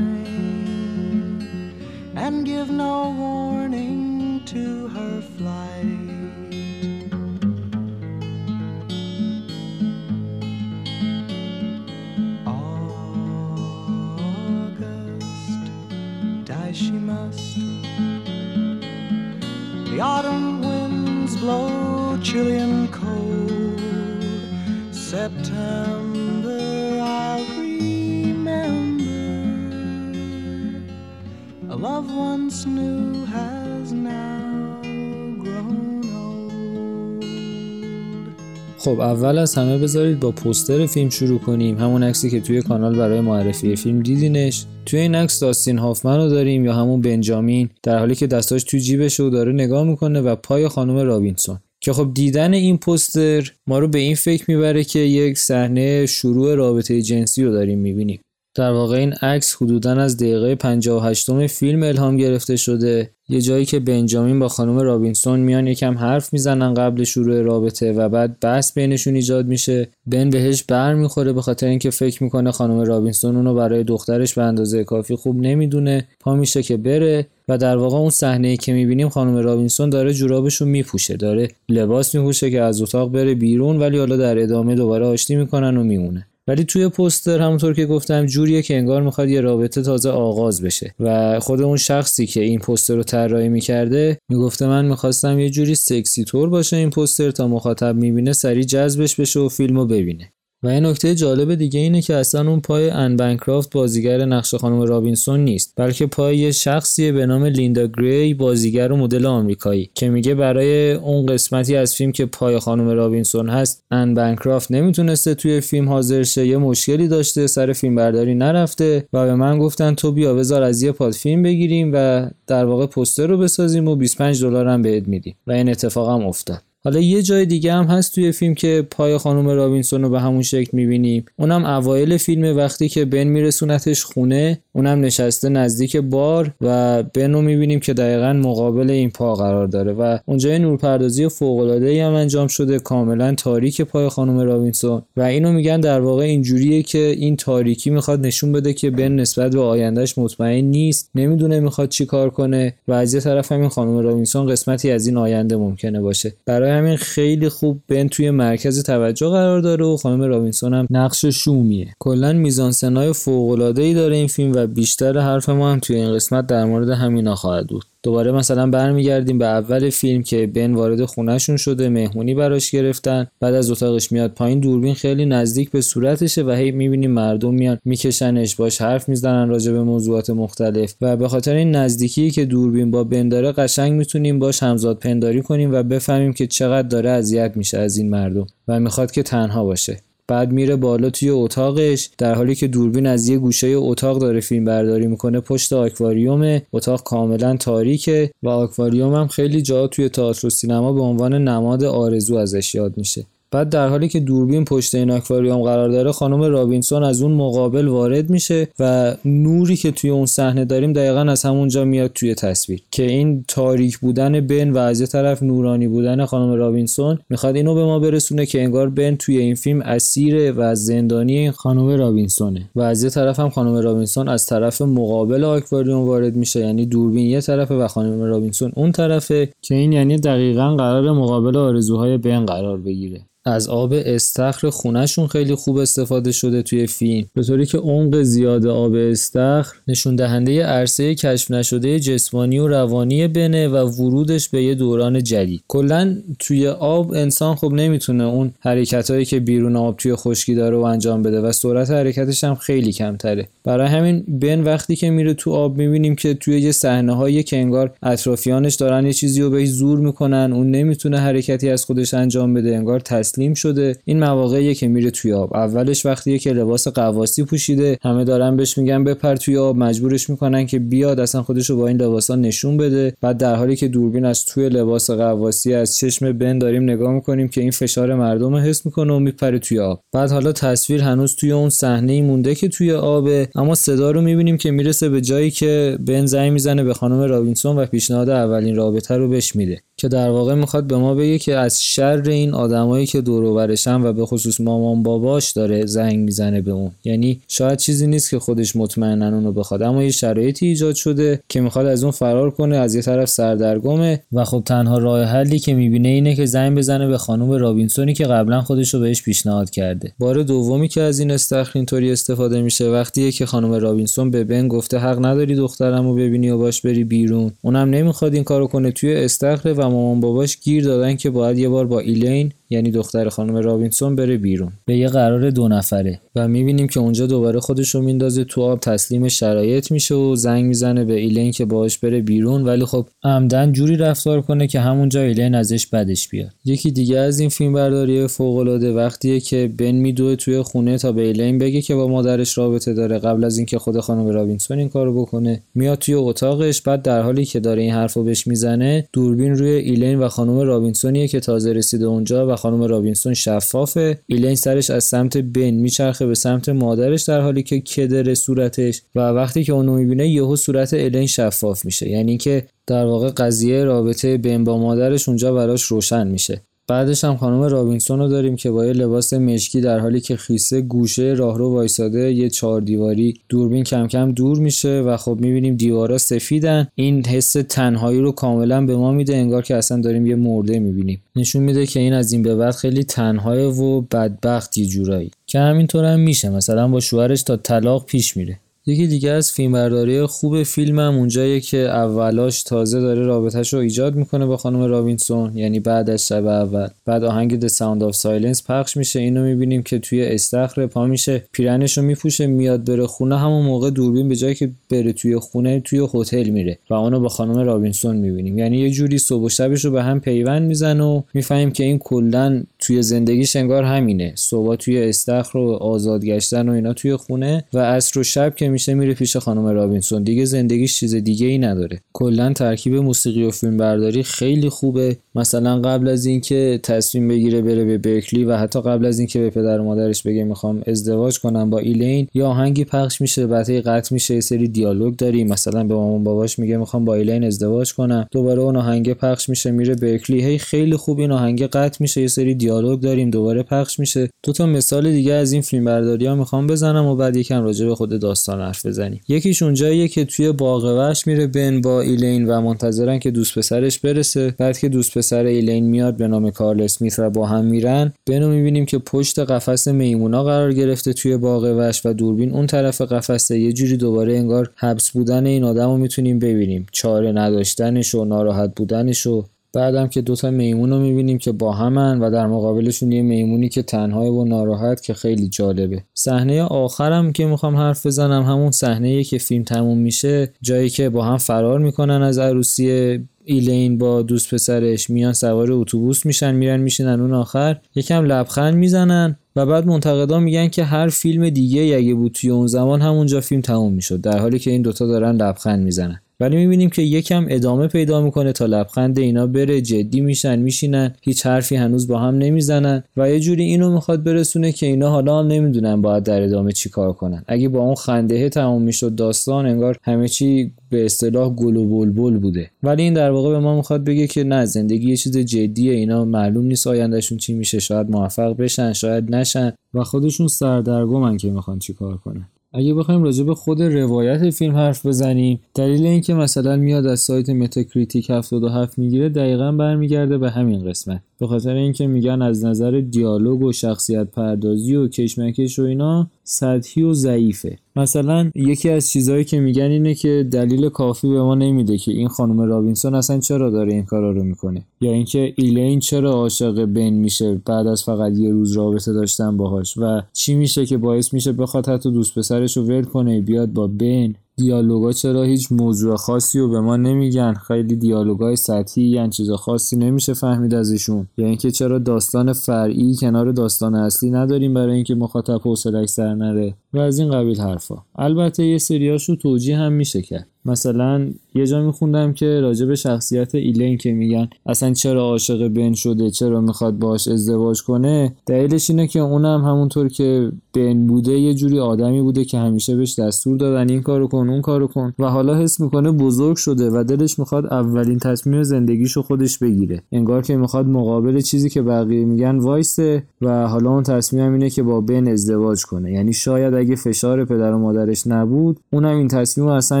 خب 38.84 39.00
اول 39.00 39.38
از 39.38 39.54
همه 39.54 39.78
بذارید 39.78 40.20
با 40.20 40.30
پوستر 40.30 40.86
فیلم 40.86 41.10
شروع 41.10 41.38
کنیم. 41.38 41.78
همون 41.78 42.02
عکسی 42.02 42.30
که 42.30 42.40
توی 42.40 42.62
کانال 42.62 42.96
برای 42.96 43.20
معرفی 43.20 43.76
فیلم 43.76 44.02
دیدینش. 44.02 44.64
توی 44.86 45.00
این 45.00 45.14
عکس 45.14 45.40
داستین 45.40 45.78
هافمن 45.78 46.16
رو 46.16 46.28
داریم 46.28 46.64
یا 46.64 46.74
همون 46.74 47.00
بنجامین 47.00 47.70
در 47.82 47.98
حالی 47.98 48.14
که 48.14 48.26
دستاش 48.26 48.64
تو 48.64 48.78
جیبش 48.78 49.20
و 49.20 49.30
داره 49.30 49.52
نگاه 49.52 49.84
می‌کنه 49.84 50.20
به 50.20 50.36
پای 50.36 50.68
خانم 50.68 50.96
رابینسون. 50.96 51.58
که 51.80 51.92
خب 51.92 52.14
دیدن 52.14 52.54
این 52.54 52.78
پوستر 52.78 53.52
ما 53.66 53.78
رو 53.78 53.88
به 53.88 53.98
این 53.98 54.14
فکر 54.14 54.44
می‌بره 54.48 54.84
که 54.84 54.98
یک 54.98 55.38
صحنه 55.38 56.06
شروع 56.06 56.54
رابطه 56.54 57.02
جنسی 57.02 57.44
رو 57.44 57.52
داریم 57.52 57.78
می‌بینیم. 57.78 58.20
در 58.54 58.72
واقع 58.72 58.96
این 58.96 59.12
عکس 59.12 59.56
حدودا 59.62 59.92
از 59.92 60.16
دقیقه 60.16 60.54
58 60.54 61.46
فیلم 61.46 61.82
الهام 61.82 62.16
گرفته 62.16 62.56
شده. 62.56 63.10
یه 63.28 63.40
جایی 63.40 63.64
که 63.64 63.80
بنجامین 63.80 64.38
با 64.38 64.48
خانم 64.48 64.78
رابینسون 64.78 65.40
میان 65.40 65.66
یکم 65.66 65.98
حرف 65.98 66.32
می‌زنن 66.32 66.74
قبل 66.74 67.04
شروع 67.04 67.42
رابطه 67.42 67.92
و 67.92 68.08
بعد 68.08 68.40
بحث 68.40 68.72
بینشون 68.72 69.14
ایجاد 69.14 69.46
میشه. 69.46 69.88
بن 70.06 70.30
بهش 70.30 70.62
بر 70.62 70.94
می‌خوره 70.94 71.32
به 71.32 71.42
خاطر 71.42 71.66
اینکه 71.66 71.90
فکر 71.90 72.22
می‌کنه 72.22 72.50
خانم 72.50 72.80
رابینسون 72.80 73.36
اونو 73.36 73.54
برای 73.54 73.84
دخترش 73.84 74.34
به 74.34 74.42
اندازه 74.42 74.84
کافی 74.84 75.14
خوب 75.14 75.40
نمی‌دونه. 75.40 76.08
پا 76.20 76.34
میشه 76.34 76.62
که 76.62 76.76
بره 76.76 77.26
و 77.48 77.58
در 77.58 77.76
واقع 77.76 77.96
اون 77.96 78.10
صحنه 78.10 78.56
که 78.56 78.72
می‌بینیم 78.72 79.08
خانم 79.08 79.36
رابینسون 79.36 79.90
داره 79.90 80.14
جورابشو 80.14 80.64
میپوشه 80.64 81.16
داره 81.16 81.48
لباس 81.68 82.14
میپوشه 82.14 82.50
که 82.50 82.60
از 82.60 82.82
اتاق 82.82 83.12
بره 83.12 83.34
بیرون 83.34 83.78
ولی 83.78 83.98
حالا 83.98 84.16
در 84.16 84.38
ادامه 84.38 84.74
دوباره 84.74 85.06
آشتی 85.06 85.36
می‌کنن 85.36 85.76
و 85.76 85.84
میمونه. 85.84 86.26
ولی 86.48 86.64
توی 86.64 86.88
پوستر 86.88 87.40
همونطور 87.40 87.74
که 87.74 87.86
گفتم 87.86 88.26
جوریه 88.26 88.62
که 88.62 88.76
انگار 88.76 89.02
می‌خواد 89.02 89.28
یه 89.28 89.40
رابطه 89.40 89.82
تازه 89.82 90.10
آغاز 90.10 90.62
بشه. 90.62 90.94
و 91.00 91.40
خود 91.40 91.60
اون 91.62 91.76
شخصی 91.76 92.26
که 92.26 92.40
این 92.40 92.58
پوستر 92.58 92.94
رو 92.94 93.02
طراحی 93.02 93.48
می‌کرده 93.48 94.18
می‌گفته 94.28 94.66
من 94.66 94.84
می‌خواستم 94.84 95.38
یه 95.38 95.50
جوری 95.50 95.74
سکسی 95.74 96.24
تر 96.24 96.48
باشه 96.48 96.76
این 96.76 96.90
پوستر 96.90 97.30
تا 97.30 97.48
مخاطب 97.48 97.96
می‌بینه 97.96 98.32
سریع 98.32 98.64
جذبش 98.64 99.20
بشه 99.20 99.40
و 99.40 99.48
فیلمو 99.48 99.86
ببینه. 99.86 100.32
و 100.64 100.68
این 100.68 100.86
نکته 100.86 101.14
جالب 101.14 101.54
دیگه 101.54 101.80
اینه 101.80 102.02
که 102.02 102.14
اصلا 102.14 102.50
اون 102.50 102.60
پای 102.60 102.90
ان 102.90 103.16
بنکرافت 103.16 103.72
بازیگر 103.72 104.24
نقش 104.24 104.54
خانم 104.54 104.80
رابینسون 104.80 105.40
نیست 105.40 105.72
بلکه 105.76 106.06
پای 106.06 106.36
یه 106.36 106.52
شخصیه 106.52 107.12
به 107.12 107.26
نام 107.26 107.44
لیندا 107.44 107.86
گری 107.86 108.34
بازیگر 108.34 108.92
و 108.92 108.96
مدل 108.96 109.26
آمریکایی 109.26 109.90
که 109.94 110.08
میگه 110.08 110.34
برای 110.34 110.92
اون 110.92 111.26
قسمتی 111.26 111.76
از 111.76 111.94
فیلم 111.94 112.12
که 112.12 112.26
پای 112.26 112.58
خانم 112.58 112.88
رابینسون 112.88 113.48
هست 113.48 113.84
ان 113.90 114.14
بنکرافت 114.14 114.70
نمی‌تونسته 114.70 115.34
توی 115.34 115.60
فیلم 115.60 115.88
حاضر 115.88 116.22
شه 116.22 116.46
یه 116.46 116.56
مشکلی 116.56 117.08
داشته 117.08 117.46
سر 117.46 117.72
فیلم 117.72 117.94
برداری 117.94 118.34
نرفته 118.34 119.06
و 119.12 119.26
به 119.26 119.34
من 119.34 119.58
گفتن 119.58 119.94
تو 119.94 120.12
بیا 120.12 120.34
بذار 120.34 120.62
از 120.62 120.82
پات 120.82 121.12
فیلم 121.12 121.42
بگیریم 121.42 121.90
و 121.94 122.30
در 122.46 122.64
واقع 122.64 122.86
پوستر 122.86 123.26
رو 123.26 123.38
بسازیم 123.38 123.88
و 123.88 123.96
25 123.96 124.42
دلار 124.42 124.68
هم 124.68 124.82
بهت 124.82 125.08
میدیم. 125.08 125.36
و 125.46 125.52
این 125.52 125.68
اتفاق 125.68 126.08
هم 126.10 126.26
افتاد. 126.26 126.71
حالا 126.84 127.00
یه 127.00 127.22
جای 127.22 127.46
دیگه 127.46 127.72
هم 127.72 127.84
هست 127.84 128.14
توی 128.14 128.32
فیلم 128.32 128.54
که 128.54 128.86
پای 128.90 129.18
خانم 129.18 129.48
رابینسون 129.48 130.02
رو 130.02 130.08
به 130.08 130.20
همون 130.20 130.42
شکل 130.42 130.70
می‌بینیم. 130.72 131.24
اونم 131.38 131.64
اوایل 131.64 132.16
فیلم 132.16 132.56
وقتی 132.56 132.88
که 132.88 133.04
بن 133.04 133.24
میرسونتش 133.24 134.04
خونه 134.04 134.58
اونم 134.72 135.00
نشسته 135.00 135.48
نزدیک 135.48 135.96
بار 135.96 136.54
و 136.60 137.02
بن 137.02 137.32
رو 137.32 137.42
می‌بینیم 137.42 137.80
که 137.80 137.94
دقیقا 137.94 138.32
مقابل 138.32 138.90
این 138.90 139.10
پا 139.10 139.34
قرار 139.34 139.66
داره 139.66 139.92
و 139.92 140.18
اونجا 140.26 140.58
نورپردازی 140.58 141.28
ای 141.42 142.00
هم 142.00 142.12
انجام 142.12 142.46
شده 142.46 142.78
کاملا 142.78 143.34
تاریک 143.34 143.80
پای 143.80 144.08
خانم 144.08 144.38
رابینسون. 144.38 145.02
و 145.16 145.22
اینو 145.22 145.52
میگن 145.52 145.80
در 145.80 146.00
واقع 146.00 146.22
اینجوریه 146.22 146.82
که 146.82 146.98
این 146.98 147.36
تاریکی 147.36 147.90
می‌خواد 147.90 148.26
نشون 148.26 148.52
بده 148.52 148.72
که 148.72 148.90
بن 148.90 149.12
نسبت 149.12 149.52
به 149.52 149.60
آیندهش 149.60 150.18
مطمئن 150.18 150.64
نیست 150.64 151.10
نمی‌دونه 151.14 151.60
می‌خواد 151.60 151.88
چی 151.88 152.06
کار 152.06 152.30
کنه 152.30 152.74
و 152.88 152.92
از 152.92 153.14
یه 153.14 153.20
طرف 153.20 153.52
همین 153.52 153.68
خانم 153.68 153.98
رابینسون 153.98 154.46
قسمتی 154.46 154.90
از 154.90 155.06
این 155.06 155.16
آینده 155.16 155.56
ممکنه 155.56 156.00
باشه. 156.00 156.32
برای 156.46 156.71
همین 156.72 156.96
خیلی 156.96 157.48
خوب 157.48 157.82
بن 157.88 158.08
توی 158.08 158.30
مرکز 158.30 158.82
توجه 158.82 159.28
قرار 159.28 159.60
داره 159.60 159.84
و 159.84 159.96
خانم 159.96 160.22
رابینسون 160.22 160.74
هم 160.74 160.86
نقش 160.90 161.26
شومیه. 161.26 161.94
کلا 161.98 162.32
میزانسنای 162.32 163.12
فوق 163.12 163.50
العاده 163.50 163.94
داره 163.94 164.16
این 164.16 164.26
فیلم 164.26 164.52
و 164.54 164.66
بیشتر 164.66 165.18
حرف 165.18 165.48
ما 165.48 165.72
هم 165.72 165.80
توی 165.80 165.96
این 165.96 166.14
قسمت 166.14 166.46
در 166.46 166.64
مورد 166.64 166.88
همینا 166.88 167.34
خواهد 167.34 167.66
بود. 167.66 167.84
دوباره 168.02 168.32
مثلا 168.32 168.66
برمیگردیم 168.66 169.38
به 169.38 169.46
اول 169.46 169.90
فیلم 169.90 170.22
که 170.22 170.46
بن 170.46 170.74
وارد 170.74 171.04
خونهشون 171.04 171.56
شده 171.56 171.88
مهمونی 171.88 172.34
براش 172.34 172.70
گرفتن. 172.70 173.26
بعد 173.40 173.54
از 173.54 173.70
اتاقش 173.70 174.12
میاد 174.12 174.30
پایین 174.30 174.60
دوربین 174.60 174.94
خیلی 174.94 175.26
نزدیک 175.26 175.70
به 175.70 175.80
صورتشه 175.80 176.42
و 176.42 176.50
هی 176.50 176.70
می‌بینیم 176.70 177.10
مردم 177.10 177.54
میان 177.54 177.78
میکشنش 177.84 178.56
باش 178.56 178.80
حرف 178.80 179.08
می‌زنن 179.08 179.48
راجع 179.48 179.72
به 179.72 179.82
موضوعات 179.82 180.30
مختلف. 180.30 180.94
و 181.00 181.16
به 181.16 181.28
خاطر 181.28 181.54
این 181.54 181.70
نزدیکی 181.70 182.30
که 182.30 182.44
دوربین 182.44 182.90
با 182.90 183.04
بن 183.04 183.28
داره 183.28 183.52
قشنگ 183.52 183.92
می‌تونیم 183.92 184.38
باش 184.38 184.62
همزاد 184.62 184.98
پنداری 184.98 185.42
کنیم 185.42 185.72
و 185.72 185.82
بفهمیم 185.82 186.32
که 186.32 186.46
چقدر 186.46 186.88
داره 186.88 187.10
اذیت 187.10 187.52
میشه 187.56 187.78
از 187.78 187.96
این 187.96 188.10
مردم 188.10 188.46
و 188.68 188.80
می‌خواد 188.80 189.10
که 189.10 189.22
تنها 189.22 189.64
باشه. 189.64 189.96
بعد 190.32 190.52
میره 190.52 190.76
بالا 190.76 191.10
توی 191.10 191.30
اتاقش 191.30 192.10
در 192.18 192.34
حالی 192.34 192.54
که 192.54 192.68
دوربین 192.68 193.06
از 193.06 193.28
یه 193.28 193.38
گوشه 193.38 193.66
اتاق 193.76 194.18
داره 194.18 194.40
فیلم 194.40 194.64
برداری 194.64 195.06
می‌کنه 195.06 195.40
پشت 195.40 195.72
آکواریوم. 195.72 196.60
اتاق 196.72 197.02
کاملا 197.02 197.56
تاریکه 197.56 198.30
و 198.42 198.48
آکواریوم 198.48 199.14
هم 199.14 199.28
خیلی 199.28 199.62
جا 199.62 199.86
توی 199.86 200.08
تئاتر 200.08 200.46
و 200.46 200.50
سینما 200.50 200.92
به 200.92 201.00
عنوان 201.00 201.48
نماد 201.48 201.84
آرزو 201.84 202.36
ازش 202.36 202.74
یاد 202.74 202.96
میشه. 202.96 203.26
بعد 203.52 203.68
در 203.68 203.88
حالی 203.88 204.08
که 204.08 204.20
دوربین 204.20 204.64
پشت 204.64 204.94
این 204.94 205.10
آکواریوم 205.10 205.62
قرار 205.62 205.88
داره 205.88 206.12
خانم 206.12 206.42
رابینسون 206.42 207.02
از 207.02 207.22
اون 207.22 207.32
مقابل 207.32 207.88
وارد 207.88 208.30
میشه 208.30 208.68
و 208.78 209.14
نوری 209.24 209.76
که 209.76 209.90
توی 209.90 210.10
اون 210.10 210.26
صحنه 210.26 210.64
داریم 210.64 210.92
دقیقا 210.92 211.20
از 211.20 211.42
همونجا 211.42 211.84
میاد 211.84 212.10
توی 212.14 212.34
تصویر 212.34 212.82
که 212.90 213.02
این 213.02 213.44
تاریک 213.48 213.98
بودن 213.98 214.40
بن 214.40 214.70
و 214.70 214.78
از 214.78 215.10
طرف 215.10 215.42
نورانی 215.42 215.88
بودن 215.88 216.24
خانم 216.24 216.52
رابینسون 216.52 217.18
می‌خواد 217.30 217.56
اینو 217.56 217.74
به 217.74 217.84
ما 217.84 217.98
برسونه 217.98 218.46
که 218.46 218.62
انگار 218.62 218.88
بن 218.90 219.16
توی 219.16 219.38
این 219.38 219.54
فیلم 219.54 219.80
اسیر 219.80 220.54
و 220.56 220.74
زندانی 220.74 221.38
این 221.38 221.50
خانم 221.50 221.88
رابینسونه 221.88 222.70
و 222.74 222.80
از 222.80 223.02
یه 223.02 223.10
طرف 223.10 223.40
هم 223.40 223.50
خانم 223.50 223.74
رابینسون 223.74 224.28
از 224.28 224.46
طرف 224.46 224.82
مقابل 224.82 225.44
آکواریوم 225.44 226.04
وارد 226.04 226.36
میشه. 226.36 226.60
یعنی 226.60 226.86
دوربین 226.86 227.26
یه 227.26 227.40
طرفه 227.40 227.74
و 227.74 227.88
خانم 227.88 228.22
رابینسون 228.22 228.72
اون 228.76 228.92
طرفه 228.92 229.48
که 229.62 229.74
این 229.74 229.92
یعنی 229.92 230.16
دقیقا 230.16 230.76
قرار 230.76 231.12
مقابل 231.12 231.56
آرزوهای 231.56 232.16
بن 232.18 232.46
قرار 232.46 232.78
بگیره. 232.78 233.20
از 233.44 233.68
آب 233.68 233.92
استخر 233.96 234.70
خونهشون 234.70 235.26
خیلی 235.26 235.54
خوب 235.54 235.76
استفاده 235.76 236.32
شده 236.32 236.62
توی 236.62 236.86
فیلم. 236.86 237.26
به 237.34 237.42
طوری 237.42 237.66
که 237.66 237.78
عمق 237.78 238.22
زیاد 238.22 238.66
آب 238.66 238.92
استخر 238.94 239.76
نشون 239.88 240.16
دهنده 240.16 240.64
عرصه 240.64 241.14
کشف 241.14 241.50
نشده 241.50 242.00
جسمانی 242.00 242.58
و 242.58 242.68
روانی 242.68 243.28
بنه 243.28 243.68
و 243.68 243.76
ورودش 243.76 244.48
به 244.48 244.64
یه 244.64 244.74
دوران 244.74 245.22
جدید. 245.22 245.62
کلا 245.68 246.16
توی 246.38 246.68
آب 246.68 247.12
انسان 247.12 247.54
خب 247.54 247.72
نمی‌تونه 247.72 248.24
اون 248.24 248.52
حرکتهایی 248.60 249.24
که 249.24 249.40
بیرون 249.40 249.76
آب 249.76 249.96
توی 249.96 250.14
خشکی 250.14 250.54
داره 250.54 250.76
و 250.76 250.80
انجام 250.80 251.22
بده 251.22 251.40
و 251.40 251.52
سرعت 251.52 251.90
حرکتش 251.90 252.44
هم 252.44 252.54
خیلی 252.54 252.92
کمتره. 252.92 253.48
برای 253.64 253.88
همین 253.88 254.24
بن 254.28 254.60
وقتی 254.60 254.96
که 254.96 255.10
میره 255.10 255.34
تو 255.34 255.52
آب 255.52 255.76
می‌بینیم 255.76 256.16
که 256.16 256.34
توی 256.34 256.60
یه 256.60 256.72
صحنه 256.72 257.16
هایی 257.16 257.42
که 257.42 257.56
انگار 257.56 257.92
اطرافیانش 258.02 258.74
دارن 258.74 259.06
یه 259.06 259.12
چیزی 259.12 259.42
رو 259.42 259.50
بهش 259.50 259.68
زور 259.68 259.98
می‌کنن 259.98 260.52
اون 260.52 260.70
نمی‌تونه 260.70 261.18
حرکتی 261.18 261.68
از 261.68 261.84
خودش 261.84 262.14
انجام 262.14 262.54
بده 262.54 262.76
انگار 262.76 263.00
تسلیم 263.32 263.54
شده. 263.54 263.96
این 264.04 264.18
مواقعیه 264.18 264.74
که 264.74 264.88
میره 264.88 265.10
توی 265.10 265.32
آب. 265.32 265.54
اولش 265.54 266.06
وقتی 266.06 266.38
که 266.38 266.52
لباس 266.52 266.88
قواسی 266.88 267.44
پوشیده 267.44 267.98
همه 268.02 268.24
دارن 268.24 268.56
بهش 268.56 268.78
میگن 268.78 269.04
بپر 269.04 269.36
توی 269.36 269.56
آب. 269.56 269.76
مجبورش 269.76 270.30
می‌کنن 270.30 270.66
که 270.66 270.78
بیاد 270.78 271.20
اصلا 271.20 271.42
خودش 271.42 271.70
رو 271.70 271.76
با 271.76 271.88
این 271.88 271.96
لباسا 271.96 272.36
نشون 272.36 272.76
بده. 272.76 273.14
بعد 273.20 273.38
در 273.38 273.54
حالی 273.54 273.76
که 273.76 273.88
دوربین 273.88 274.24
از 274.24 274.44
توی 274.44 274.68
لباس 274.68 275.10
قواسی 275.10 275.74
از 275.74 275.96
چشم 275.96 276.32
بن 276.32 276.58
داریم 276.58 276.82
نگاه 276.82 277.12
می‌کنیم 277.12 277.48
که 277.48 277.60
این 277.60 277.70
فشار 277.70 278.14
مردم 278.14 278.54
رو 278.54 278.58
حس 278.58 278.86
می‌کنه 278.86 279.12
و 279.12 279.18
میپره 279.18 279.58
توی 279.58 279.78
آب. 279.78 280.00
بعد 280.12 280.30
حالا 280.30 280.52
تصویر 280.52 281.02
هنوز 281.02 281.36
توی 281.36 281.52
اون 281.52 281.68
صحنه 281.68 282.22
مونده 282.22 282.54
که 282.54 282.68
توی 282.68 282.92
آب 282.92 283.28
اما 283.54 283.74
صدا 283.74 284.10
رو 284.10 284.20
می‌بینیم 284.20 284.56
که 284.56 284.70
می‌رسه 284.70 285.08
به 285.08 285.20
جایی 285.20 285.50
که 285.50 285.98
بن 286.06 286.26
زنگ 286.26 286.52
می‌زنه 286.52 286.84
به 286.84 286.94
خانم 286.94 287.20
رابینسون 287.20 287.78
و 287.78 287.86
پیشنهاد 287.86 288.28
اولین 288.28 288.76
رابطه 288.76 289.16
رو 289.16 289.28
بهش 289.28 289.56
میده. 289.56 289.80
که 290.02 290.08
در 290.08 290.30
واقع 290.30 290.54
می‌خواد 290.54 290.84
به 290.84 290.96
ما 290.96 291.14
بگه 291.14 291.38
که 291.38 291.56
از 291.56 291.82
شر 291.82 292.22
این 292.26 292.54
آدمایی 292.54 293.06
که 293.06 293.20
دور 293.20 293.44
و 293.44 293.76
و 293.86 294.12
به 294.12 294.26
خصوص 294.26 294.60
مامان 294.60 295.02
باباش 295.02 295.50
داره 295.50 295.86
زنگ 295.86 296.18
می‌زنه 296.18 296.60
به 296.60 296.70
اون. 296.70 296.90
یعنی 297.04 297.40
شاید 297.48 297.78
چیزی 297.78 298.06
نیست 298.06 298.30
که 298.30 298.38
خودش 298.38 298.76
مطمئنا 298.76 299.28
اونو 299.28 299.52
بخواد. 299.52 299.82
اما 299.82 300.02
یه 300.02 300.10
شرایطی 300.10 300.66
ایجاد 300.66 300.94
شده 300.94 301.40
که 301.48 301.60
می‌خواد 301.60 301.86
از 301.86 302.02
اون 302.02 302.12
فرار 302.12 302.50
کنه 302.50 302.76
از 302.76 302.94
یه 302.94 303.02
طرف 303.02 303.28
سردرگمه 303.28 304.22
و 304.32 304.44
خب 304.44 304.62
تنها 304.66 304.98
راه 304.98 305.22
حلی 305.22 305.58
که 305.58 305.74
می‌بینه 305.74 306.08
اینه 306.08 306.34
که 306.34 306.46
زنگ 306.46 306.78
بزنه 306.78 307.06
به 307.06 307.18
خانم 307.18 307.50
رابینسونی 307.50 308.14
که 308.14 308.24
قبلا 308.24 308.60
خودش 308.60 308.94
رو 308.94 309.00
بهش 309.00 309.22
پیشنهاد 309.22 309.70
کرده. 309.70 310.12
بار 310.18 310.42
دومی 310.42 310.88
که 310.88 311.00
از 311.00 311.18
این 311.18 311.30
استخر 311.30 311.70
اینطوری 311.74 312.12
استفاده 312.12 312.62
میشه 312.62 312.90
وقتیه 312.90 313.32
که 313.32 313.46
خانم 313.46 313.72
رابینسون 313.72 314.30
به 314.30 314.44
بن 314.44 314.68
گفته 314.68 314.98
حق 314.98 315.26
نداری 315.26 315.54
دخترمو 315.54 316.14
ببینی 316.14 316.50
و 316.50 316.58
باش 316.58 316.80
بری 316.80 317.04
بیرون. 317.04 317.52
اونم 317.62 317.90
نمی‌خواد 317.90 318.34
این 318.34 318.44
کارو 318.44 318.66
کنه. 318.66 318.90
توی 318.90 319.14
استخر 319.14 319.74
و 319.76 319.91
مامان 319.92 320.20
باباش 320.20 320.60
گیر 320.60 320.84
دادن 320.84 321.16
که 321.16 321.30
باید 321.30 321.58
یه 321.58 321.68
بار 321.68 321.86
با 321.86 322.00
ایلین 322.00 322.52
یعنی 322.72 322.90
دختر 322.90 323.28
خانم 323.28 323.56
رابینسون 323.56 324.16
بره 324.16 324.36
بیرون. 324.36 324.72
به 324.86 324.96
یه 324.96 325.08
قرار 325.08 325.50
دو 325.50 325.68
نفره. 325.68 326.20
و 326.36 326.48
می‌بینیم 326.48 326.86
که 326.86 327.00
اونجا 327.00 327.26
دوباره 327.26 327.60
خودش 327.60 327.94
رو 327.94 328.02
میندازه 328.02 328.44
تو 328.44 328.62
آب 328.62 328.80
تسلیم 328.80 329.28
شرایط 329.28 329.90
میشه 329.90 330.14
و 330.14 330.36
زنگ 330.36 330.64
می‌زنه 330.64 331.04
به 331.04 331.14
ایلین 331.14 331.50
که 331.50 331.64
باهاش 331.64 331.98
بره 331.98 332.20
بیرون. 332.20 332.62
ولی 332.64 332.84
خب 332.84 333.06
عمدن 333.24 333.72
جوری 333.72 333.96
رفتار 333.96 334.40
کنه 334.40 334.66
که 334.66 334.80
همونجا 334.80 335.22
ایلین 335.22 335.54
ازش 335.54 335.86
بدش 335.86 336.28
بیاد. 336.28 336.50
یکی 336.64 336.90
دیگه 336.90 337.18
از 337.18 337.40
این 337.40 337.48
فیلم 337.48 337.72
برداری 337.72 338.26
فوق 338.26 338.56
العاده 338.56 338.92
وقتیه 338.92 339.40
که 339.40 339.70
بن 339.78 339.90
میدوه 339.90 340.36
توی 340.36 340.62
خونه 340.62 340.98
تا 340.98 341.12
به 341.12 341.22
ایلین 341.22 341.58
بگه 341.58 341.82
که 341.82 341.94
با 341.94 342.08
مادرش 342.08 342.58
رابطه 342.58 342.94
داره 342.94 343.18
قبل 343.18 343.44
از 343.44 343.56
اینکه 343.56 343.78
خود 343.78 344.00
خانم 344.00 344.28
رابینسون 344.28 344.78
این 344.78 344.88
کارو 344.88 345.22
بکنه. 345.22 345.62
میاد 345.74 345.98
توی 345.98 346.14
اتاقش 346.14 346.82
بعد 346.82 347.02
در 347.02 347.22
حالی 347.22 347.44
که 347.44 347.60
داره 347.60 347.82
این 347.82 347.92
حرفو 347.92 348.24
بهش 348.24 348.46
می‌زنه 348.46 349.08
دوربین 349.12 349.54
روی 349.54 349.70
ایلین 349.70 350.18
و 350.18 350.28
خانم 350.28 350.58
رابینسونیه 350.58 351.28
که 351.28 351.40
تازه 351.40 351.72
رسیده 351.72 352.06
اونجا 352.06 352.48
و 352.48 352.56
خانم 352.62 352.82
رابینسون 352.82 353.34
شفافه. 353.34 354.18
ایلین 354.26 354.54
سرش 354.54 354.90
از 354.90 355.04
سمت 355.04 355.36
بن 355.36 355.70
میچرخه 355.70 356.26
به 356.26 356.34
سمت 356.34 356.68
مادرش 356.68 357.22
در 357.22 357.40
حالی 357.40 357.62
که 357.62 357.80
کدر 357.80 358.34
صورتش 358.34 359.02
و 359.14 359.20
وقتی 359.20 359.64
که 359.64 359.72
اونو 359.72 359.94
می‌بینه 359.94 360.28
یهو 360.28 360.56
صورت 360.56 360.94
ایلین 360.94 361.26
شفاف 361.26 361.84
میشه. 361.84 362.08
یعنی 362.08 362.36
که 362.38 362.66
در 362.86 363.04
واقع 363.04 363.30
قضیه 363.30 363.84
رابطه 363.84 364.36
بن 364.38 364.64
با 364.64 364.78
مادرش 364.78 365.28
اونجا 365.28 365.52
براش 365.54 365.82
روشن 365.82 366.26
میشه. 366.28 366.62
بعدش 366.88 367.24
هم 367.24 367.36
خانم 367.36 367.62
رابینسون 367.62 368.18
رو 368.18 368.28
داریم 368.28 368.56
که 368.56 368.70
با 368.70 368.86
یه 368.86 368.92
لباس 368.92 369.32
مشکی 369.32 369.80
در 369.80 369.98
حالی 369.98 370.20
که 370.20 370.36
خیسه 370.36 370.80
گوشه 370.80 371.22
راهرو 371.22 371.70
وایساده 371.70 372.32
یه 372.32 372.48
چهار 372.48 372.80
دیواری 372.80 373.34
دوربین 373.48 373.84
کم 373.84 374.06
کم 374.06 374.32
دور 374.32 374.58
میشه 374.58 375.00
و 375.00 375.16
خب 375.16 375.38
می‌بینیم 375.40 375.76
دیوارا 375.76 376.18
سفیدن. 376.18 376.88
این 376.94 377.26
حس 377.26 377.52
تنهایی 377.52 378.20
رو 378.20 378.32
کاملا 378.32 378.86
به 378.86 378.96
ما 378.96 379.12
میده 379.12 379.36
انگار 379.36 379.62
که 379.62 379.76
اصلا 379.76 380.00
داریم 380.00 380.26
یه 380.26 380.34
مرده 380.34 380.78
می‌بینیم. 380.78 381.22
نشون 381.36 381.62
میده 381.62 381.86
که 381.86 382.00
این 382.00 382.12
از 382.12 382.32
این 382.32 382.42
به 382.42 382.56
بعد 382.56 382.74
خیلی 382.74 383.04
تنهای 383.04 383.64
و 383.64 384.00
بدبخت 384.00 384.78
یه 384.78 384.86
جورایی. 384.86 385.30
که 385.46 385.58
همینطور 385.58 386.04
هم 386.04 386.20
میشه. 386.20 386.50
مثلا 386.50 386.88
با 386.88 387.00
شوهرش 387.00 387.42
تا 387.42 387.56
طلاق 387.56 388.06
پیش 388.06 388.36
میره. 388.36 388.58
یکی 388.86 389.06
دیگه 389.06 389.30
از 389.30 389.52
فیلمبرداری 389.52 390.26
خوب 390.26 390.62
فیلمم 390.62 391.16
اونجاییه 391.18 391.60
که 391.60 391.78
اولاش 391.78 392.62
تازه 392.62 393.00
داره 393.00 393.22
رابطهش 393.22 393.74
رو 393.74 393.80
ایجاد 393.80 394.14
می‌کنه 394.14 394.46
با 394.46 394.56
خانم 394.56 394.82
رابینسون 394.82 395.56
یعنی 395.58 395.80
بعد 395.80 396.10
از 396.10 396.26
شب 396.26 396.46
اول. 396.46 396.88
بعد 397.04 397.24
آهنگ 397.24 397.68
The 397.68 397.72
Sound 397.72 398.12
of 398.12 398.16
Silence 398.16 398.62
پخش 398.68 398.96
میشه 398.96 399.20
اینو 399.20 399.44
می‌بینیم 399.44 399.82
که 399.82 399.98
توی 399.98 400.24
استخر 400.24 400.86
پا 400.86 401.06
میشه 401.06 401.44
پیرنش 401.52 401.98
رو 401.98 402.04
میپوشه 402.04 402.46
میاد 402.46 402.84
بره 402.84 403.06
خونه 403.06 403.38
همون 403.38 403.66
موقع 403.66 403.90
دوربین 403.90 404.28
به 404.28 404.36
جای 404.36 404.54
اینکه 404.54 404.70
بره 404.90 405.12
توی 405.12 405.36
خونه 405.36 405.80
توی 405.80 406.08
هتل 406.14 406.48
میره 406.48 406.78
و 406.90 406.94
اونو 406.94 407.20
با 407.20 407.28
خانم 407.28 407.58
رابینسون 407.58 408.16
می‌بینیم. 408.16 408.58
یعنی 408.58 408.78
یه 408.78 408.90
جوری 408.90 409.18
صبح 409.18 409.44
و 409.44 409.48
شبش 409.48 409.84
رو 409.84 409.90
به 409.90 410.02
هم 410.02 410.20
پیوند 410.20 410.62
می‌زنه 410.62 411.04
و 411.04 411.22
می‌فهمیم 411.34 411.70
که 411.70 411.84
این 411.84 411.98
کلا 411.98 412.62
توی 412.78 413.02
زندگیش 413.02 413.56
انگار 413.56 413.84
همینه. 413.84 414.32
صبح 414.36 414.76
توی 414.76 415.02
استخر 415.02 415.58
و 415.58 415.72
آزاد 415.72 416.24
گشتن 416.24 416.68
و 416.68 416.72
اینا 416.72 416.92
توی 416.92 417.16
خونه 417.16 417.64
و 417.72 417.78
عصر 417.78 418.20
و 418.20 418.22
شب 418.22 418.54
که 418.54 418.71
میشه 418.72 418.94
میره 418.94 419.14
پیش 419.14 419.36
خانم 419.36 419.66
رابینسون. 419.66 420.22
دیگه 420.22 420.44
زندگیش 420.44 420.96
چیز 420.96 421.14
دیگه 421.14 421.46
ای 421.46 421.58
نداره. 421.58 422.00
کلا 422.12 422.52
ترکیب 422.52 422.94
موسیقی 422.94 423.44
و 423.44 423.50
فیلم 423.50 423.76
برداری 423.76 424.22
خیلی 424.22 424.68
خوبه. 424.68 425.16
مثلا 425.34 425.80
قبل 425.80 426.08
از 426.08 426.26
اینکه 426.26 426.80
تصمیم 426.82 427.28
بگیره 427.28 427.62
بره 427.62 427.84
به 427.84 427.98
برکلی 427.98 428.44
و 428.44 428.56
حتی 428.56 428.80
قبل 428.80 429.06
از 429.06 429.18
اینکه 429.18 429.38
به 429.38 429.50
پدر 429.50 429.80
و 429.80 429.84
مادرش 429.84 430.22
بگه 430.22 430.44
می‌خوام 430.44 430.82
ازدواج 430.86 431.38
کنم 431.40 431.70
با 431.70 431.78
ایلین 431.78 432.28
یا 432.34 432.46
آهنگی 432.46 432.84
پخش 432.84 433.20
میشه 433.20 433.46
بعد 433.46 433.70
قطع 433.70 434.14
میشه 434.14 434.34
یه 434.34 434.40
سری 434.40 434.68
دیالوگ 434.68 435.16
داری 435.16 435.44
مثلا 435.44 435.84
به 435.84 435.94
مامان 435.94 436.24
باباش 436.24 436.58
میگه 436.58 436.76
می‌خوام 436.76 437.04
با 437.04 437.14
ایلین 437.14 437.44
ازدواج 437.44 437.94
کنم. 437.94 438.26
دوباره 438.30 438.60
اون 438.60 438.76
آهنگ 438.76 439.12
پخش 439.12 439.48
میشه 439.48 439.70
میره 439.70 439.94
برکلی. 439.94 440.44
هی 440.44 440.58
خیلی 440.58 440.96
خوب 440.96 441.18
این 441.18 441.32
آهنگ 441.32 441.62
قطع 441.66 441.96
میشه 442.00 442.20
یه 442.20 442.28
سری 442.28 442.54
دیالوگ 442.54 443.00
داریم 443.00 443.30
دوباره 443.30 443.62
پخش 443.62 443.98
میشه. 443.98 444.30
دو 444.42 444.52
تا 444.52 444.66
مثال 444.66 445.12
دیگه 445.12 445.32
از 445.32 445.52
این 445.52 445.62
فیلم 445.62 445.84
برداری 445.84 446.26
ها 446.26 446.34
می‌خوام 446.34 446.66
بزنم 446.66 447.06
و 447.06 447.16
بعد 447.16 447.36
یکم 447.36 447.62
راجع 447.62 447.86
به 447.86 447.94
خود 447.94 448.20
داستان 448.20 448.60
حرف 448.60 448.86
بزنیم. 448.86 449.20
یکیش 449.28 449.62
اونجاییه 449.62 450.08
که 450.08 450.24
توی 450.24 450.52
باغ 450.52 450.82
میره 451.26 451.46
بن 451.46 451.80
با 451.80 452.00
ایلین 452.00 452.48
و 452.48 452.60
منتظرن 452.60 453.18
که 453.18 453.30
دوست 453.30 453.58
پسرش 453.58 453.98
برسه. 453.98 454.54
بعد 454.58 454.78
که 454.78 454.88
دوست 454.88 455.14
پسر 455.22 455.44
ایلین 455.44 455.84
میاد 455.84 456.16
به 456.16 456.28
نام 456.28 456.50
کارل 456.50 456.80
اسمیت 456.80 457.18
و 457.18 457.30
با 457.30 457.46
هم 457.46 457.64
میرن. 457.64 458.12
بنو 458.26 458.48
می‌بینیم 458.48 458.86
که 458.86 458.98
پشت 458.98 459.38
قفس 459.38 459.88
میمونا 459.88 460.44
قرار 460.44 460.72
گرفته 460.72 461.12
توی 461.12 461.36
باغ 461.36 461.64
وحش 461.78 462.06
و 462.06 462.12
دوربین. 462.12 462.52
اون 462.52 462.66
طرف 462.66 463.00
قفسه 463.00 463.58
یه 463.58 463.72
جوری 463.72 463.96
دوباره 463.96 464.36
انگار 464.36 464.70
حبس 464.76 465.10
بودن 465.10 465.46
این 465.46 465.64
آدم 465.64 465.90
رو 465.90 465.96
می‌تونیم 465.96 466.38
ببینیم. 466.38 466.86
چاره 466.92 467.32
نداشتنش 467.32 468.14
و 468.14 468.24
ناراحت 468.24 468.72
بودنش 468.76 469.26
و 469.26 469.44
بعدم 469.74 470.08
که 470.08 470.20
دوتا 470.20 470.50
میمون 470.50 470.90
رو 470.90 470.98
می‌بینیم 470.98 471.38
که 471.38 471.52
با 471.52 471.72
همن 471.72 472.20
و 472.20 472.30
در 472.30 472.46
مقابلشون 472.46 473.12
یه 473.12 473.22
میمونی 473.22 473.68
که 473.68 473.82
تنهای 473.82 474.28
و 474.28 474.44
ناراحت 474.44 475.02
که 475.02 475.14
خیلی 475.14 475.48
جالبه. 475.48 476.02
صحنه 476.14 476.62
آخرم 476.62 477.32
که 477.32 477.46
می‌خوام 477.46 477.76
حرف 477.76 478.06
بزنم 478.06 478.42
همون 478.42 478.70
صحنه 478.70 479.24
که 479.24 479.38
فیلم 479.38 479.64
تموم 479.64 479.98
میشه 479.98 480.50
جایی 480.62 480.90
که 480.90 481.08
با 481.08 481.24
هم 481.24 481.36
فرار 481.36 481.78
می‌کنن 481.78 482.22
از 482.22 482.38
عروسی 482.38 483.18
ایلین 483.44 483.98
با 483.98 484.22
دوست 484.22 484.54
پسرش 484.54 485.10
میان 485.10 485.32
سوار 485.32 485.72
اتوبوس 485.72 486.26
میشن 486.26 486.54
میرن 486.54 486.80
میشینن 486.80 487.20
اون 487.20 487.32
آخر. 487.32 487.78
یکم 487.94 488.24
لبخند 488.24 488.74
می‌زنن 488.74 489.36
و 489.56 489.66
بعد 489.66 489.86
منتقدا 489.86 490.40
میگن 490.40 490.68
که 490.68 490.84
هر 490.84 491.08
فیلم 491.08 491.50
دیگه 491.50 491.96
اگه 491.96 492.14
بود 492.14 492.32
توی 492.32 492.50
اون 492.50 492.66
زمان 492.66 493.00
همونجا 493.00 493.40
فیلم 493.40 493.60
تموم 493.60 493.92
می‌شد. 493.92 494.20
در 494.20 494.38
حالی 494.38 494.58
که 494.58 494.70
این 494.70 494.82
دوتا 494.82 495.06
دارن 495.06 495.36
لبخند 495.36 495.84
می‌زنن. 495.84 496.20
ولی 496.42 496.56
می‌بینیم 496.56 496.90
که 496.90 497.02
یکم 497.02 497.46
ادامه 497.48 497.86
پیدا 497.86 498.20
می‌کنه 498.20 498.52
تا 498.52 498.66
لبخند 498.66 499.18
اینا 499.18 499.46
بره 499.46 499.80
جدی 499.80 500.20
میشن 500.20 500.58
میشینن 500.58 501.14
هیچ 501.20 501.46
حرفی 501.46 501.76
هنوز 501.76 502.08
با 502.08 502.18
هم 502.18 502.38
نمی‌زنن 502.38 503.02
و 503.16 503.30
یه 503.30 503.40
جوری 503.40 503.62
اینو 503.62 503.92
می‌خواد 503.92 504.24
برسونه 504.24 504.72
که 504.72 504.86
اینا 504.86 505.10
حالا 505.10 505.38
هم 505.38 505.46
نمی‌دونن 505.46 506.02
باید 506.02 506.22
در 506.22 506.42
ادامه 506.42 506.72
چی 506.72 506.88
کار 506.88 507.12
کنن. 507.12 507.44
اگه 507.46 507.68
با 507.68 507.80
اون 507.80 507.94
خندهه 507.94 508.48
تموم 508.48 508.82
می‌شد 508.82 509.14
داستان 509.14 509.66
انگار 509.66 509.96
همه 510.02 510.28
چی 510.28 510.72
به 510.90 511.04
اصطلاح 511.04 511.54
گل 511.54 511.76
و 511.76 511.84
بلبل 511.84 512.38
بوده. 512.38 512.70
ولی 512.82 513.02
این 513.02 513.14
در 513.14 513.30
واقع 513.30 513.50
به 513.50 513.58
ما 513.58 513.76
می‌خواد 513.76 514.04
بگه 514.04 514.26
که 514.26 514.44
نه 514.44 514.64
زندگی 514.64 515.10
یه 515.10 515.16
چیز 515.16 515.38
جدیه 515.38 515.92
اینا 515.92 516.24
معلوم 516.24 516.66
نیست 516.66 516.86
آیندهشون 516.86 517.38
چی 517.38 517.54
میشه 517.54 517.78
شاید 517.78 518.10
موفق 518.10 518.56
بشن 518.56 518.92
شاید 518.92 519.34
نشن 519.34 519.72
و 519.94 520.04
خودشون 520.04 520.48
سردرگمن 520.48 521.36
که 521.36 521.50
می‌خوان 521.50 521.78
چی 521.78 521.92
کار 521.92 522.16
کنن. 522.16 522.48
اگه 522.74 522.94
بخوایم 522.94 523.22
راجع 523.22 523.44
به 523.44 523.54
خود 523.54 523.82
روایت 523.82 524.50
فیلم 524.50 524.76
حرف 524.76 525.06
بزنیم 525.06 525.60
دلیل 525.74 526.06
اینکه 526.06 526.34
مثلا 526.34 526.76
میاد 526.76 527.06
از 527.06 527.20
سایت 527.20 527.50
Metacritic 527.50 528.30
77 528.30 528.98
می‌گیره 528.98 529.28
دقیقا 529.28 529.72
برمیگرده 529.72 530.38
به 530.38 530.50
همین 530.50 530.84
قسمت. 530.84 531.20
به 531.38 531.46
خاطر 531.46 531.74
اینکه 531.74 532.06
میگن 532.06 532.42
از 532.42 532.64
نظر 532.64 532.90
دیالوگ 533.00 533.62
و 533.62 533.72
شخصیت 533.72 534.26
پردازی 534.26 534.96
و 534.96 535.08
کشمکش 535.08 535.78
و 535.78 535.82
اینا 535.82 536.26
سطحی 536.44 537.02
و 537.02 537.14
ضعیفه. 537.14 537.78
مثلا 537.96 538.50
یکی 538.54 538.90
از 538.90 539.10
چیزهایی 539.10 539.44
که 539.44 539.60
میگن 539.60 539.90
اینه 539.90 540.14
که 540.14 540.48
دلیل 540.50 540.88
کافی 540.88 541.28
به 541.28 541.42
ما 541.42 541.54
نمیده 541.54 541.98
که 541.98 542.12
این 542.12 542.28
خانم 542.28 542.60
رابینسون 542.60 543.14
اصلا 543.14 543.40
چرا 543.40 543.70
داره 543.70 543.92
این 543.92 544.04
کارا 544.04 544.32
رو 544.32 544.44
می‌کنه. 544.44 544.82
یا 545.00 545.12
اینکه 545.12 545.52
ایلین 545.56 546.00
چرا 546.00 546.32
عاشق 546.32 546.84
بن 546.84 547.10
میشه 547.10 547.60
بعد 547.66 547.86
از 547.86 548.04
فقط 548.04 548.32
یه 548.32 548.50
روز 548.50 548.72
رابطه 548.72 549.12
داشتن 549.12 549.56
باهاش 549.56 549.98
و 549.98 550.22
چی 550.32 550.54
میشه 550.54 550.86
که 550.86 550.96
باعث 550.96 551.34
میشه 551.34 551.52
بخواد 551.52 551.88
حتی 551.88 552.10
دوست 552.10 552.38
پسرش 552.38 552.76
رو 552.76 552.82
ول 552.82 553.04
کنه 553.04 553.40
بیاد 553.40 553.72
با 553.72 553.86
بن 553.86 554.34
دیالوگا 554.56 555.12
چرا 555.12 555.42
هیچ 555.42 555.72
موضوع 555.72 556.16
خاصی 556.16 556.58
رو 556.58 556.68
به 556.68 556.80
ما 556.80 556.96
نمیگن؟ 556.96 557.54
خیلی 557.54 557.96
دیالوگای 557.96 558.56
سطحی 558.56 559.04
یعنی 559.04 559.30
چیز 559.30 559.50
خاصی 559.50 559.96
نمیشه 559.96 560.34
فهمید 560.34 560.74
ازشون 560.74 561.28
یا 561.36 561.46
اینکه 561.46 561.70
چرا 561.70 561.98
داستان 561.98 562.52
فرعی 562.52 563.16
کنار 563.20 563.52
داستان 563.52 563.94
اصلی 563.94 564.30
نداریم 564.30 564.74
برای 564.74 564.94
اینکه 564.94 565.14
مخاطب 565.14 565.60
حوصلش 565.64 566.08
سر 566.08 566.34
نره. 566.34 566.74
و 566.92 566.98
از 566.98 567.18
این 567.18 567.30
قبیل 567.30 567.60
حرفا. 567.60 567.96
البته 568.16 568.64
یه 568.64 568.78
سریاشو 568.78 569.36
توجیه 569.36 569.78
هم 569.78 569.92
میشه 569.92 570.22
کرد. 570.22 570.51
مثلا 570.64 571.28
یه 571.54 571.66
جا 571.66 571.82
میخوندم 571.82 572.32
که 572.32 572.60
راجع 572.60 572.86
به 572.86 572.94
شخصیت 572.94 573.54
ایلین 573.54 573.98
که 573.98 574.12
میگن 574.12 574.48
اصلا 574.66 574.92
چرا 574.92 575.22
عاشق 575.22 575.68
بن 575.68 575.92
شده 575.92 576.30
چرا 576.30 576.60
می‌خواد 576.60 576.98
باش 576.98 577.28
ازدواج 577.28 577.82
کنه 577.82 578.32
دلیلش 578.46 578.90
اینه 578.90 579.06
که 579.06 579.20
اونم 579.20 579.64
همونطور 579.64 580.08
که 580.08 580.52
بن 580.74 581.06
بوده 581.06 581.32
یه 581.32 581.54
جوری 581.54 581.78
آدمی 581.78 582.22
بوده 582.22 582.44
که 582.44 582.58
همیشه 582.58 582.96
بهش 582.96 583.18
دستور 583.18 583.56
دادن 583.56 583.90
این 583.90 584.02
کارو 584.02 584.28
کن 584.28 584.48
اون 584.48 584.60
کارو 584.60 584.86
کن 584.86 585.14
و 585.18 585.30
حالا 585.30 585.54
حس 585.54 585.80
می‌کنه 585.80 586.12
بزرگ 586.12 586.56
شده 586.56 586.90
و 586.90 587.04
دلش 587.04 587.38
می‌خواد 587.38 587.66
اولین 587.66 588.18
تصمیم 588.18 588.62
زندگیشو 588.62 589.22
خودش 589.22 589.58
بگیره. 589.58 590.02
انگار 590.12 590.42
که 590.42 590.56
می‌خواد 590.56 590.86
مقابل 590.86 591.40
چیزی 591.40 591.70
که 591.70 591.82
بقیه 591.82 592.24
میگن 592.24 592.58
وایسه 592.58 593.22
و 593.42 593.68
حالا 593.68 593.90
اون 593.90 594.02
تصمیم 594.02 594.52
اینه 594.52 594.70
که 594.70 594.82
با 594.82 595.00
بن 595.00 595.28
ازدواج 595.28 595.84
کنه. 595.84 596.12
یعنی 596.12 596.32
شاید 596.32 596.74
اگه 596.74 596.96
فشار 596.96 597.44
پدر 597.44 597.72
و 597.72 597.78
مادرش 597.78 598.26
نبود 598.26 598.80
اونم 598.92 599.16
این 599.16 599.28
تصمیم 599.28 599.66
اصلا 599.66 600.00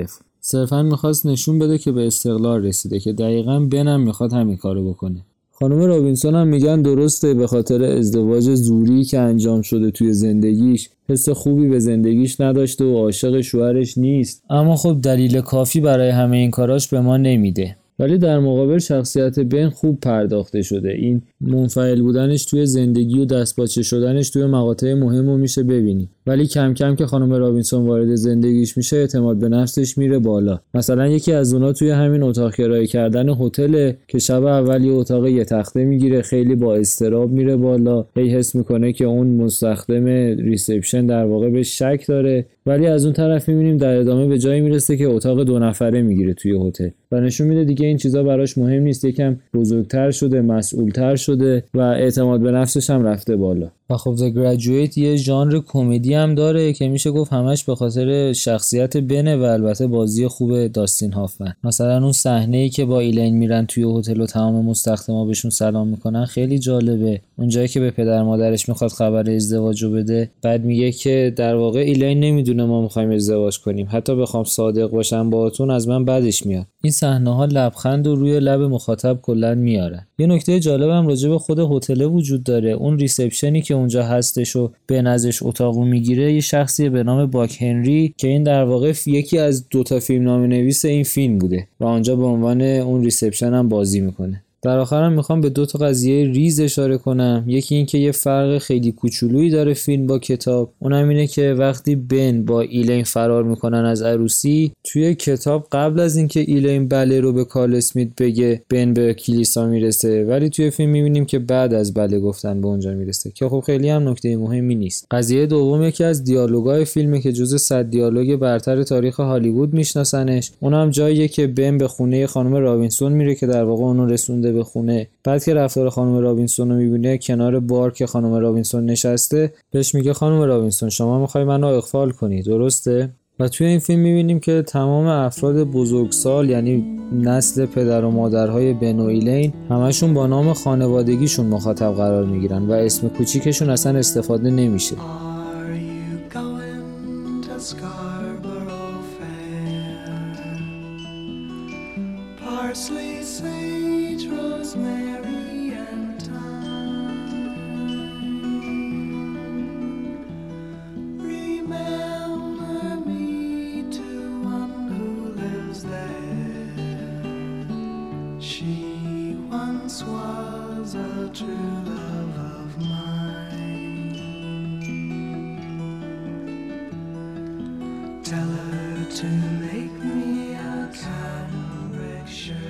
نمی‌گرفت 0.00 0.20
صرفا 0.40 0.82
می‌خواست 0.82 1.26
نشون 1.26 1.58
بده 1.58 1.78
که 1.78 1.92
به 1.92 2.06
استقلال 2.06 2.64
رسیده 2.64 3.00
که 3.00 3.12
دقیقا 3.12 3.60
بنم 3.60 4.00
می‌خواد 4.00 4.32
همین 4.32 4.56
کارو 4.56 4.88
بکنه. 4.90 5.20
خانم 5.52 5.82
رابینسون 5.82 6.34
هم 6.34 6.48
میگن 6.48 6.82
درسته 6.82 7.34
به 7.34 7.46
خاطر 7.46 7.84
ازدواج 7.84 8.54
زوری 8.54 9.04
که 9.04 9.18
انجام 9.18 9.62
شده 9.62 9.90
توی 9.90 10.12
زندگیش 10.12 10.90
حس 11.08 11.28
خوبی 11.28 11.68
به 11.68 11.78
زندگیش 11.78 12.40
نداشته 12.40 12.84
و 12.84 12.96
عاشق 12.96 13.40
شوهرش 13.40 13.98
نیست. 13.98 14.42
اما 14.50 14.76
خب 14.76 15.00
دلیل 15.02 15.40
کافی 15.40 15.80
برای 15.80 16.10
همه 16.10 16.36
این 16.36 16.50
کاراش 16.50 16.88
به 16.88 17.00
ما 17.00 17.16
نمیده. 17.16 17.76
ولی 18.00 18.18
در 18.18 18.38
مقابل 18.38 18.78
شخصیت 18.78 19.40
بن 19.40 19.68
خوب 19.68 20.00
پرداخته 20.00 20.62
شده. 20.62 20.90
این 20.90 21.22
منفعل 21.40 22.02
بودنش 22.02 22.44
توی 22.44 22.66
زندگی 22.66 23.20
و 23.20 23.24
دستپاچه 23.24 23.82
شدنش 23.82 24.30
توی 24.30 24.46
مقاطع 24.46 24.94
مهم 24.94 25.26
رو 25.26 25.36
میشه 25.36 25.62
ببینی. 25.62 26.08
ولی 26.26 26.46
کم 26.46 26.74
کم 26.74 26.94
که 26.94 27.06
خانم 27.06 27.32
رابینسون 27.32 27.86
وارد 27.86 28.14
زندگیش 28.14 28.76
میشه 28.76 28.96
اعتماد 28.96 29.36
به 29.36 29.48
نفسش 29.48 29.98
میره 29.98 30.18
بالا. 30.18 30.60
مثلا 30.74 31.08
یکی 31.08 31.32
از 31.32 31.54
اونا 31.54 31.72
توی 31.72 31.90
همین 31.90 32.22
اتاق 32.22 32.54
کرایه 32.54 32.86
کردن 32.86 33.28
هتل 33.28 33.92
که 34.08 34.18
شب 34.18 34.44
اول 34.44 34.84
یه 34.84 34.92
اتاق 34.92 35.26
یه 35.26 35.44
تخته 35.44 35.84
می‌گیره 35.84 36.22
خیلی 36.22 36.54
با 36.54 36.74
اضطراب 36.74 37.30
میره 37.30 37.56
بالا. 37.56 38.06
هی 38.16 38.28
حس 38.28 38.54
می‌کنه 38.54 38.92
که 38.92 39.04
اون 39.04 39.26
مستخدم 39.26 40.04
reception 40.38 41.06
در 41.06 41.24
واقع 41.24 41.50
بهش 41.50 41.62
شک 41.62 42.04
داره. 42.08 42.46
ولی 42.66 42.86
از 42.86 43.04
اون 43.04 43.14
طرف 43.14 43.48
می‌بینیم 43.48 43.76
در 43.76 43.96
ادامه 43.96 44.26
به 44.26 44.38
جایی 44.38 44.60
می‌رسه 44.60 44.96
که 44.96 45.06
اتاق 45.06 45.42
دو 45.42 45.58
نفره 45.58 46.02
می‌گیره 46.02 46.34
توی 46.34 46.68
هتل. 46.68 46.88
و 47.12 47.20
نشون 47.20 47.46
میده 47.46 47.64
دیگه 47.64 47.86
این 47.86 47.96
چیزا 47.96 48.22
براش 48.22 48.58
مهم 48.58 48.82
نیست. 48.82 49.04
یکم 49.04 49.36
بزرگتر 49.54 50.10
شده 50.10 50.40
مسئولتر 50.40 51.16
شده 51.16 51.64
و 51.74 51.80
اعتماد 51.80 52.40
به 52.40 52.50
نفسش 52.50 52.90
هم 52.90 53.04
رفته 53.04 53.36
بالا. 53.36 53.70
و 53.90 53.96
خب 53.96 54.16
The 54.16 54.34
Graduate 54.34 54.98
یه 54.98 55.16
ژانر 55.16 55.60
کمدی 55.66 56.14
هم 56.14 56.34
داره 56.34 56.72
که 56.72 56.88
میشه 56.88 57.10
گفت 57.10 57.32
همش 57.32 57.64
به 57.64 57.74
خاطر 57.74 58.32
شخصیت 58.32 58.96
بنه 58.96 59.36
و 59.36 59.42
البته 59.42 59.86
بازی 59.86 60.28
خوب 60.28 60.66
داستین 60.66 61.12
هافمن. 61.12 61.52
مثلا 61.64 62.02
اون 62.02 62.12
صحنه 62.12 62.56
ای 62.56 62.68
که 62.68 62.84
با 62.84 63.00
ایلین 63.00 63.36
میرن 63.36 63.66
توی 63.66 63.98
هتل 63.98 64.20
و 64.20 64.26
تمام 64.26 64.64
مستخدما 64.64 65.24
بهشون 65.24 65.50
سلام 65.50 65.88
می‌کنن 65.88 66.24
خیلی 66.24 66.58
جالبه. 66.58 67.20
اونجایی 67.38 67.68
که 67.68 67.80
به 67.80 67.90
پدر 67.90 68.22
مادرش 68.22 68.68
می‌خواد 68.68 68.90
خبر 68.90 69.30
ازدواجو 69.30 69.90
بده 69.90 70.30
بعد 70.42 70.64
میگه 70.64 70.92
که 70.92 71.34
در 71.36 71.54
واقع 71.54 71.80
ایلین 71.80 72.20
نمی‌دونه 72.20 72.64
ما 72.64 72.82
می‌خوایم 72.82 73.10
ازدواج 73.10 73.58
کنیم. 73.58 73.86
حتی 73.90 74.14
بخوام 74.14 74.44
صادق 74.44 74.90
باشم 74.90 75.30
باهاتون 75.30 75.70
از 75.70 75.88
من 75.88 76.04
بدش 76.04 76.46
میاد. 76.46 76.66
این 76.82 76.92
صحنه 76.92 77.34
ها 77.34 77.44
لبخندو 77.44 78.14
روی 78.14 78.40
لب 78.40 78.60
مخاطب 78.60 79.18
کلا 79.22 79.54
میارن. 79.54 80.06
یه 80.18 80.26
نکته 80.26 80.60
جالبم 80.60 81.06
راجع 81.06 81.28
به 81.28 81.38
خود 81.38 81.58
هتل 81.58 82.02
وجود 82.02 82.44
داره. 82.44 82.70
اون 82.70 82.98
reception 82.98 83.56
ی 83.56 83.62
که 83.62 83.74
اونجا 83.80 84.04
هستش 84.04 84.56
و 84.56 84.72
بن 84.86 85.02
ازش 85.02 85.42
اتاقو 85.42 85.84
می‌گیره 85.84 86.32
یه 86.32 86.40
شخصی 86.40 86.88
به 86.88 87.02
نام 87.02 87.26
باک 87.26 87.62
هنری 87.62 88.14
که 88.16 88.28
این 88.28 88.42
در 88.42 88.64
واقع 88.64 88.92
یکی 89.06 89.38
از 89.38 89.68
دوتا 89.68 90.00
فیلم 90.00 90.24
نامه 90.24 90.42
نویس 90.42 90.84
این 90.84 91.04
فیلم 91.04 91.38
بوده 91.38 91.68
و 91.80 91.84
آنجا 91.84 92.16
به 92.16 92.24
عنوان 92.24 92.62
اون 92.62 93.04
reception 93.04 93.54
هم 93.54 93.68
بازی 93.68 94.00
می‌کنه. 94.00 94.42
در 94.62 94.78
آخرم 94.78 95.12
می‌خوام 95.12 95.40
به 95.40 95.50
دو 95.50 95.66
تا 95.66 95.78
قضیه 95.78 96.24
ریز 96.24 96.60
اشاره 96.60 96.98
کنم. 96.98 97.44
یکی 97.46 97.74
اینکه 97.74 97.98
یه 97.98 98.12
فرق 98.12 98.58
خیلی 98.58 98.92
کوچولویی 98.92 99.50
داره 99.50 99.74
فیلم 99.74 100.06
با 100.06 100.18
کتاب. 100.18 100.72
اونم 100.78 101.08
اینه 101.08 101.26
که 101.26 101.52
وقتی 101.58 101.96
بن 101.96 102.44
با 102.44 102.60
ایلین 102.60 103.04
فرار 103.04 103.44
می‌کنن 103.44 103.84
از 103.84 104.02
عروسی 104.02 104.72
توی 104.84 105.14
کتاب 105.14 105.66
قبل 105.72 106.00
از 106.00 106.16
اینکه 106.16 106.40
ایلین 106.40 106.88
بله 106.88 107.20
رو 107.20 107.32
به 107.32 107.44
کارل 107.44 107.74
اسمیت 107.74 108.08
بگه 108.18 108.62
بن 108.70 108.94
به 108.94 109.14
کلیسا 109.14 109.66
می‌رسه. 109.66 110.24
ولی 110.24 110.50
توی 110.50 110.70
فیلم 110.70 110.90
می‌بینیم 110.90 111.24
که 111.24 111.38
بعد 111.38 111.74
از 111.74 111.94
بله 111.94 112.20
گفتن 112.20 112.60
به 112.60 112.66
اونجا 112.66 112.94
می‌رسه. 112.94 113.30
که 113.34 113.48
خب 113.48 113.62
خیلی 113.66 113.88
هم 113.88 114.08
نکته 114.08 114.36
مهمی 114.36 114.74
نیست. 114.74 115.06
قضیه 115.10 115.46
دوم 115.46 115.82
یکی 115.82 116.04
از 116.04 116.24
دیالوگای 116.24 116.84
فیلمه 116.84 117.20
که 117.20 117.32
جزو 117.32 117.58
صد 117.58 117.90
دیالوگ 117.90 118.36
برتر 118.36 118.82
تاریخ 118.82 119.20
هالیوود 119.20 119.74
میشناسنش. 119.74 120.50
اونم 120.60 120.90
جاییه 120.90 121.28
که 121.28 121.46
بن 121.46 121.78
به 121.78 121.88
خونه 121.88 122.26
خانم 122.26 122.54
رابینسون 122.54 123.12
میره 123.12 123.34
که 123.34 123.46
در 123.46 123.64
واقع 123.64 123.82
اونو 123.82 124.06
رسونده 124.06 124.49
به 124.52 124.64
خونه. 124.64 125.08
بعد 125.24 125.44
که 125.44 125.54
رفتار 125.54 125.90
خانم 125.90 126.16
رابینسون 126.16 126.70
رو 126.70 126.76
می‌بینه 126.76 127.18
کنار 127.18 127.60
بار 127.60 127.90
که 127.90 128.06
خانم 128.06 128.34
رابینسون 128.34 128.86
نشسته 128.86 129.52
بهش 129.70 129.94
میگه 129.94 130.12
خانم 130.12 130.42
رابینسون 130.42 130.88
شما 130.88 131.20
می‌خوای 131.20 131.44
منو 131.44 131.66
اغفال 131.66 132.10
کنی 132.10 132.42
درسته؟ 132.42 133.10
و 133.40 133.48
توی 133.48 133.66
این 133.66 133.78
فیلم 133.78 134.00
می‌بینیم 134.00 134.40
که 134.40 134.62
تمام 134.62 135.06
افراد 135.06 135.64
بزرگسال 135.64 136.50
یعنی 136.50 137.00
نسل 137.12 137.66
پدر 137.66 138.04
و 138.04 138.10
مادرهای 138.10 138.72
بن 138.72 139.00
و 139.00 139.50
همشون 139.70 140.14
با 140.14 140.26
نام 140.26 140.52
خانوادگیشون 140.52 141.46
مخاطب 141.46 141.92
قرار 141.92 142.24
می‌گیرن 142.24 142.62
و 142.62 142.72
اسم 142.72 143.08
کوچیکشون 143.08 143.70
اصلا 143.70 143.98
استفاده 143.98 144.50
نمیشه. 144.50 144.96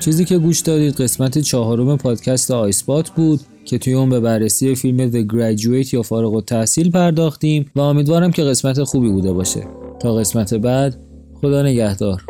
چیزی 0.00 0.24
که 0.24 0.38
گوش 0.38 0.60
دادید 0.60 0.94
قسمت 0.94 1.38
چهارم 1.38 1.96
پادکست 1.96 2.50
آیسپات 2.50 3.10
بود 3.10 3.40
که 3.64 3.78
توی 3.78 3.92
اون 3.92 4.10
به 4.10 4.20
بررسی 4.20 4.74
فیلم 4.74 5.10
The 5.10 5.32
Graduate 5.32 5.94
یا 5.94 6.02
فارغ 6.02 6.34
التحصیل 6.34 6.90
پرداختیم 6.90 7.70
و 7.76 7.80
امیدوارم 7.80 8.30
که 8.30 8.42
قسمت 8.42 8.82
خوبی 8.82 9.08
بوده 9.08 9.32
باشه. 9.32 9.66
تا 10.00 10.14
قسمت 10.14 10.54
بعد 10.54 10.96
خدا 11.40 11.62
نگهدار. 11.62 12.29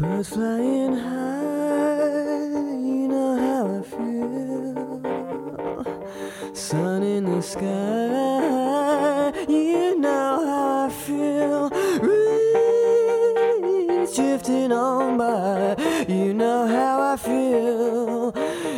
Birds 0.00 0.30
flying 0.30 0.96
high, 0.96 1.98
you 2.88 3.06
know 3.06 3.36
how 3.44 3.64
I 3.76 3.82
feel. 3.82 5.02
Sun 6.54 7.02
in 7.02 7.24
the 7.26 7.42
sky, 7.42 9.30
you 9.46 9.98
know 9.98 10.46
how 10.46 10.86
I 10.86 10.88
feel. 10.88 11.68
Reeds 14.00 14.16
drifting 14.16 14.72
on 14.72 15.18
by, 15.18 15.76
you 16.08 16.32
know 16.32 16.66
how 16.66 17.12
I 17.12 17.16
feel. 17.18 18.32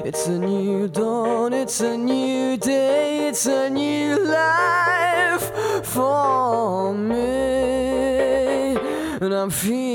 It's 0.04 0.26
a 0.26 0.36
new 0.36 0.88
dawn, 0.88 1.52
it's 1.52 1.80
a 1.82 1.96
new 1.96 2.56
day, 2.56 3.28
it's 3.28 3.46
a 3.46 3.70
new 3.70 4.18
life 4.24 5.52
for 5.86 6.92
me. 6.92 7.62
And 9.20 9.32
I'm 9.32 9.50
feeling 9.50 9.91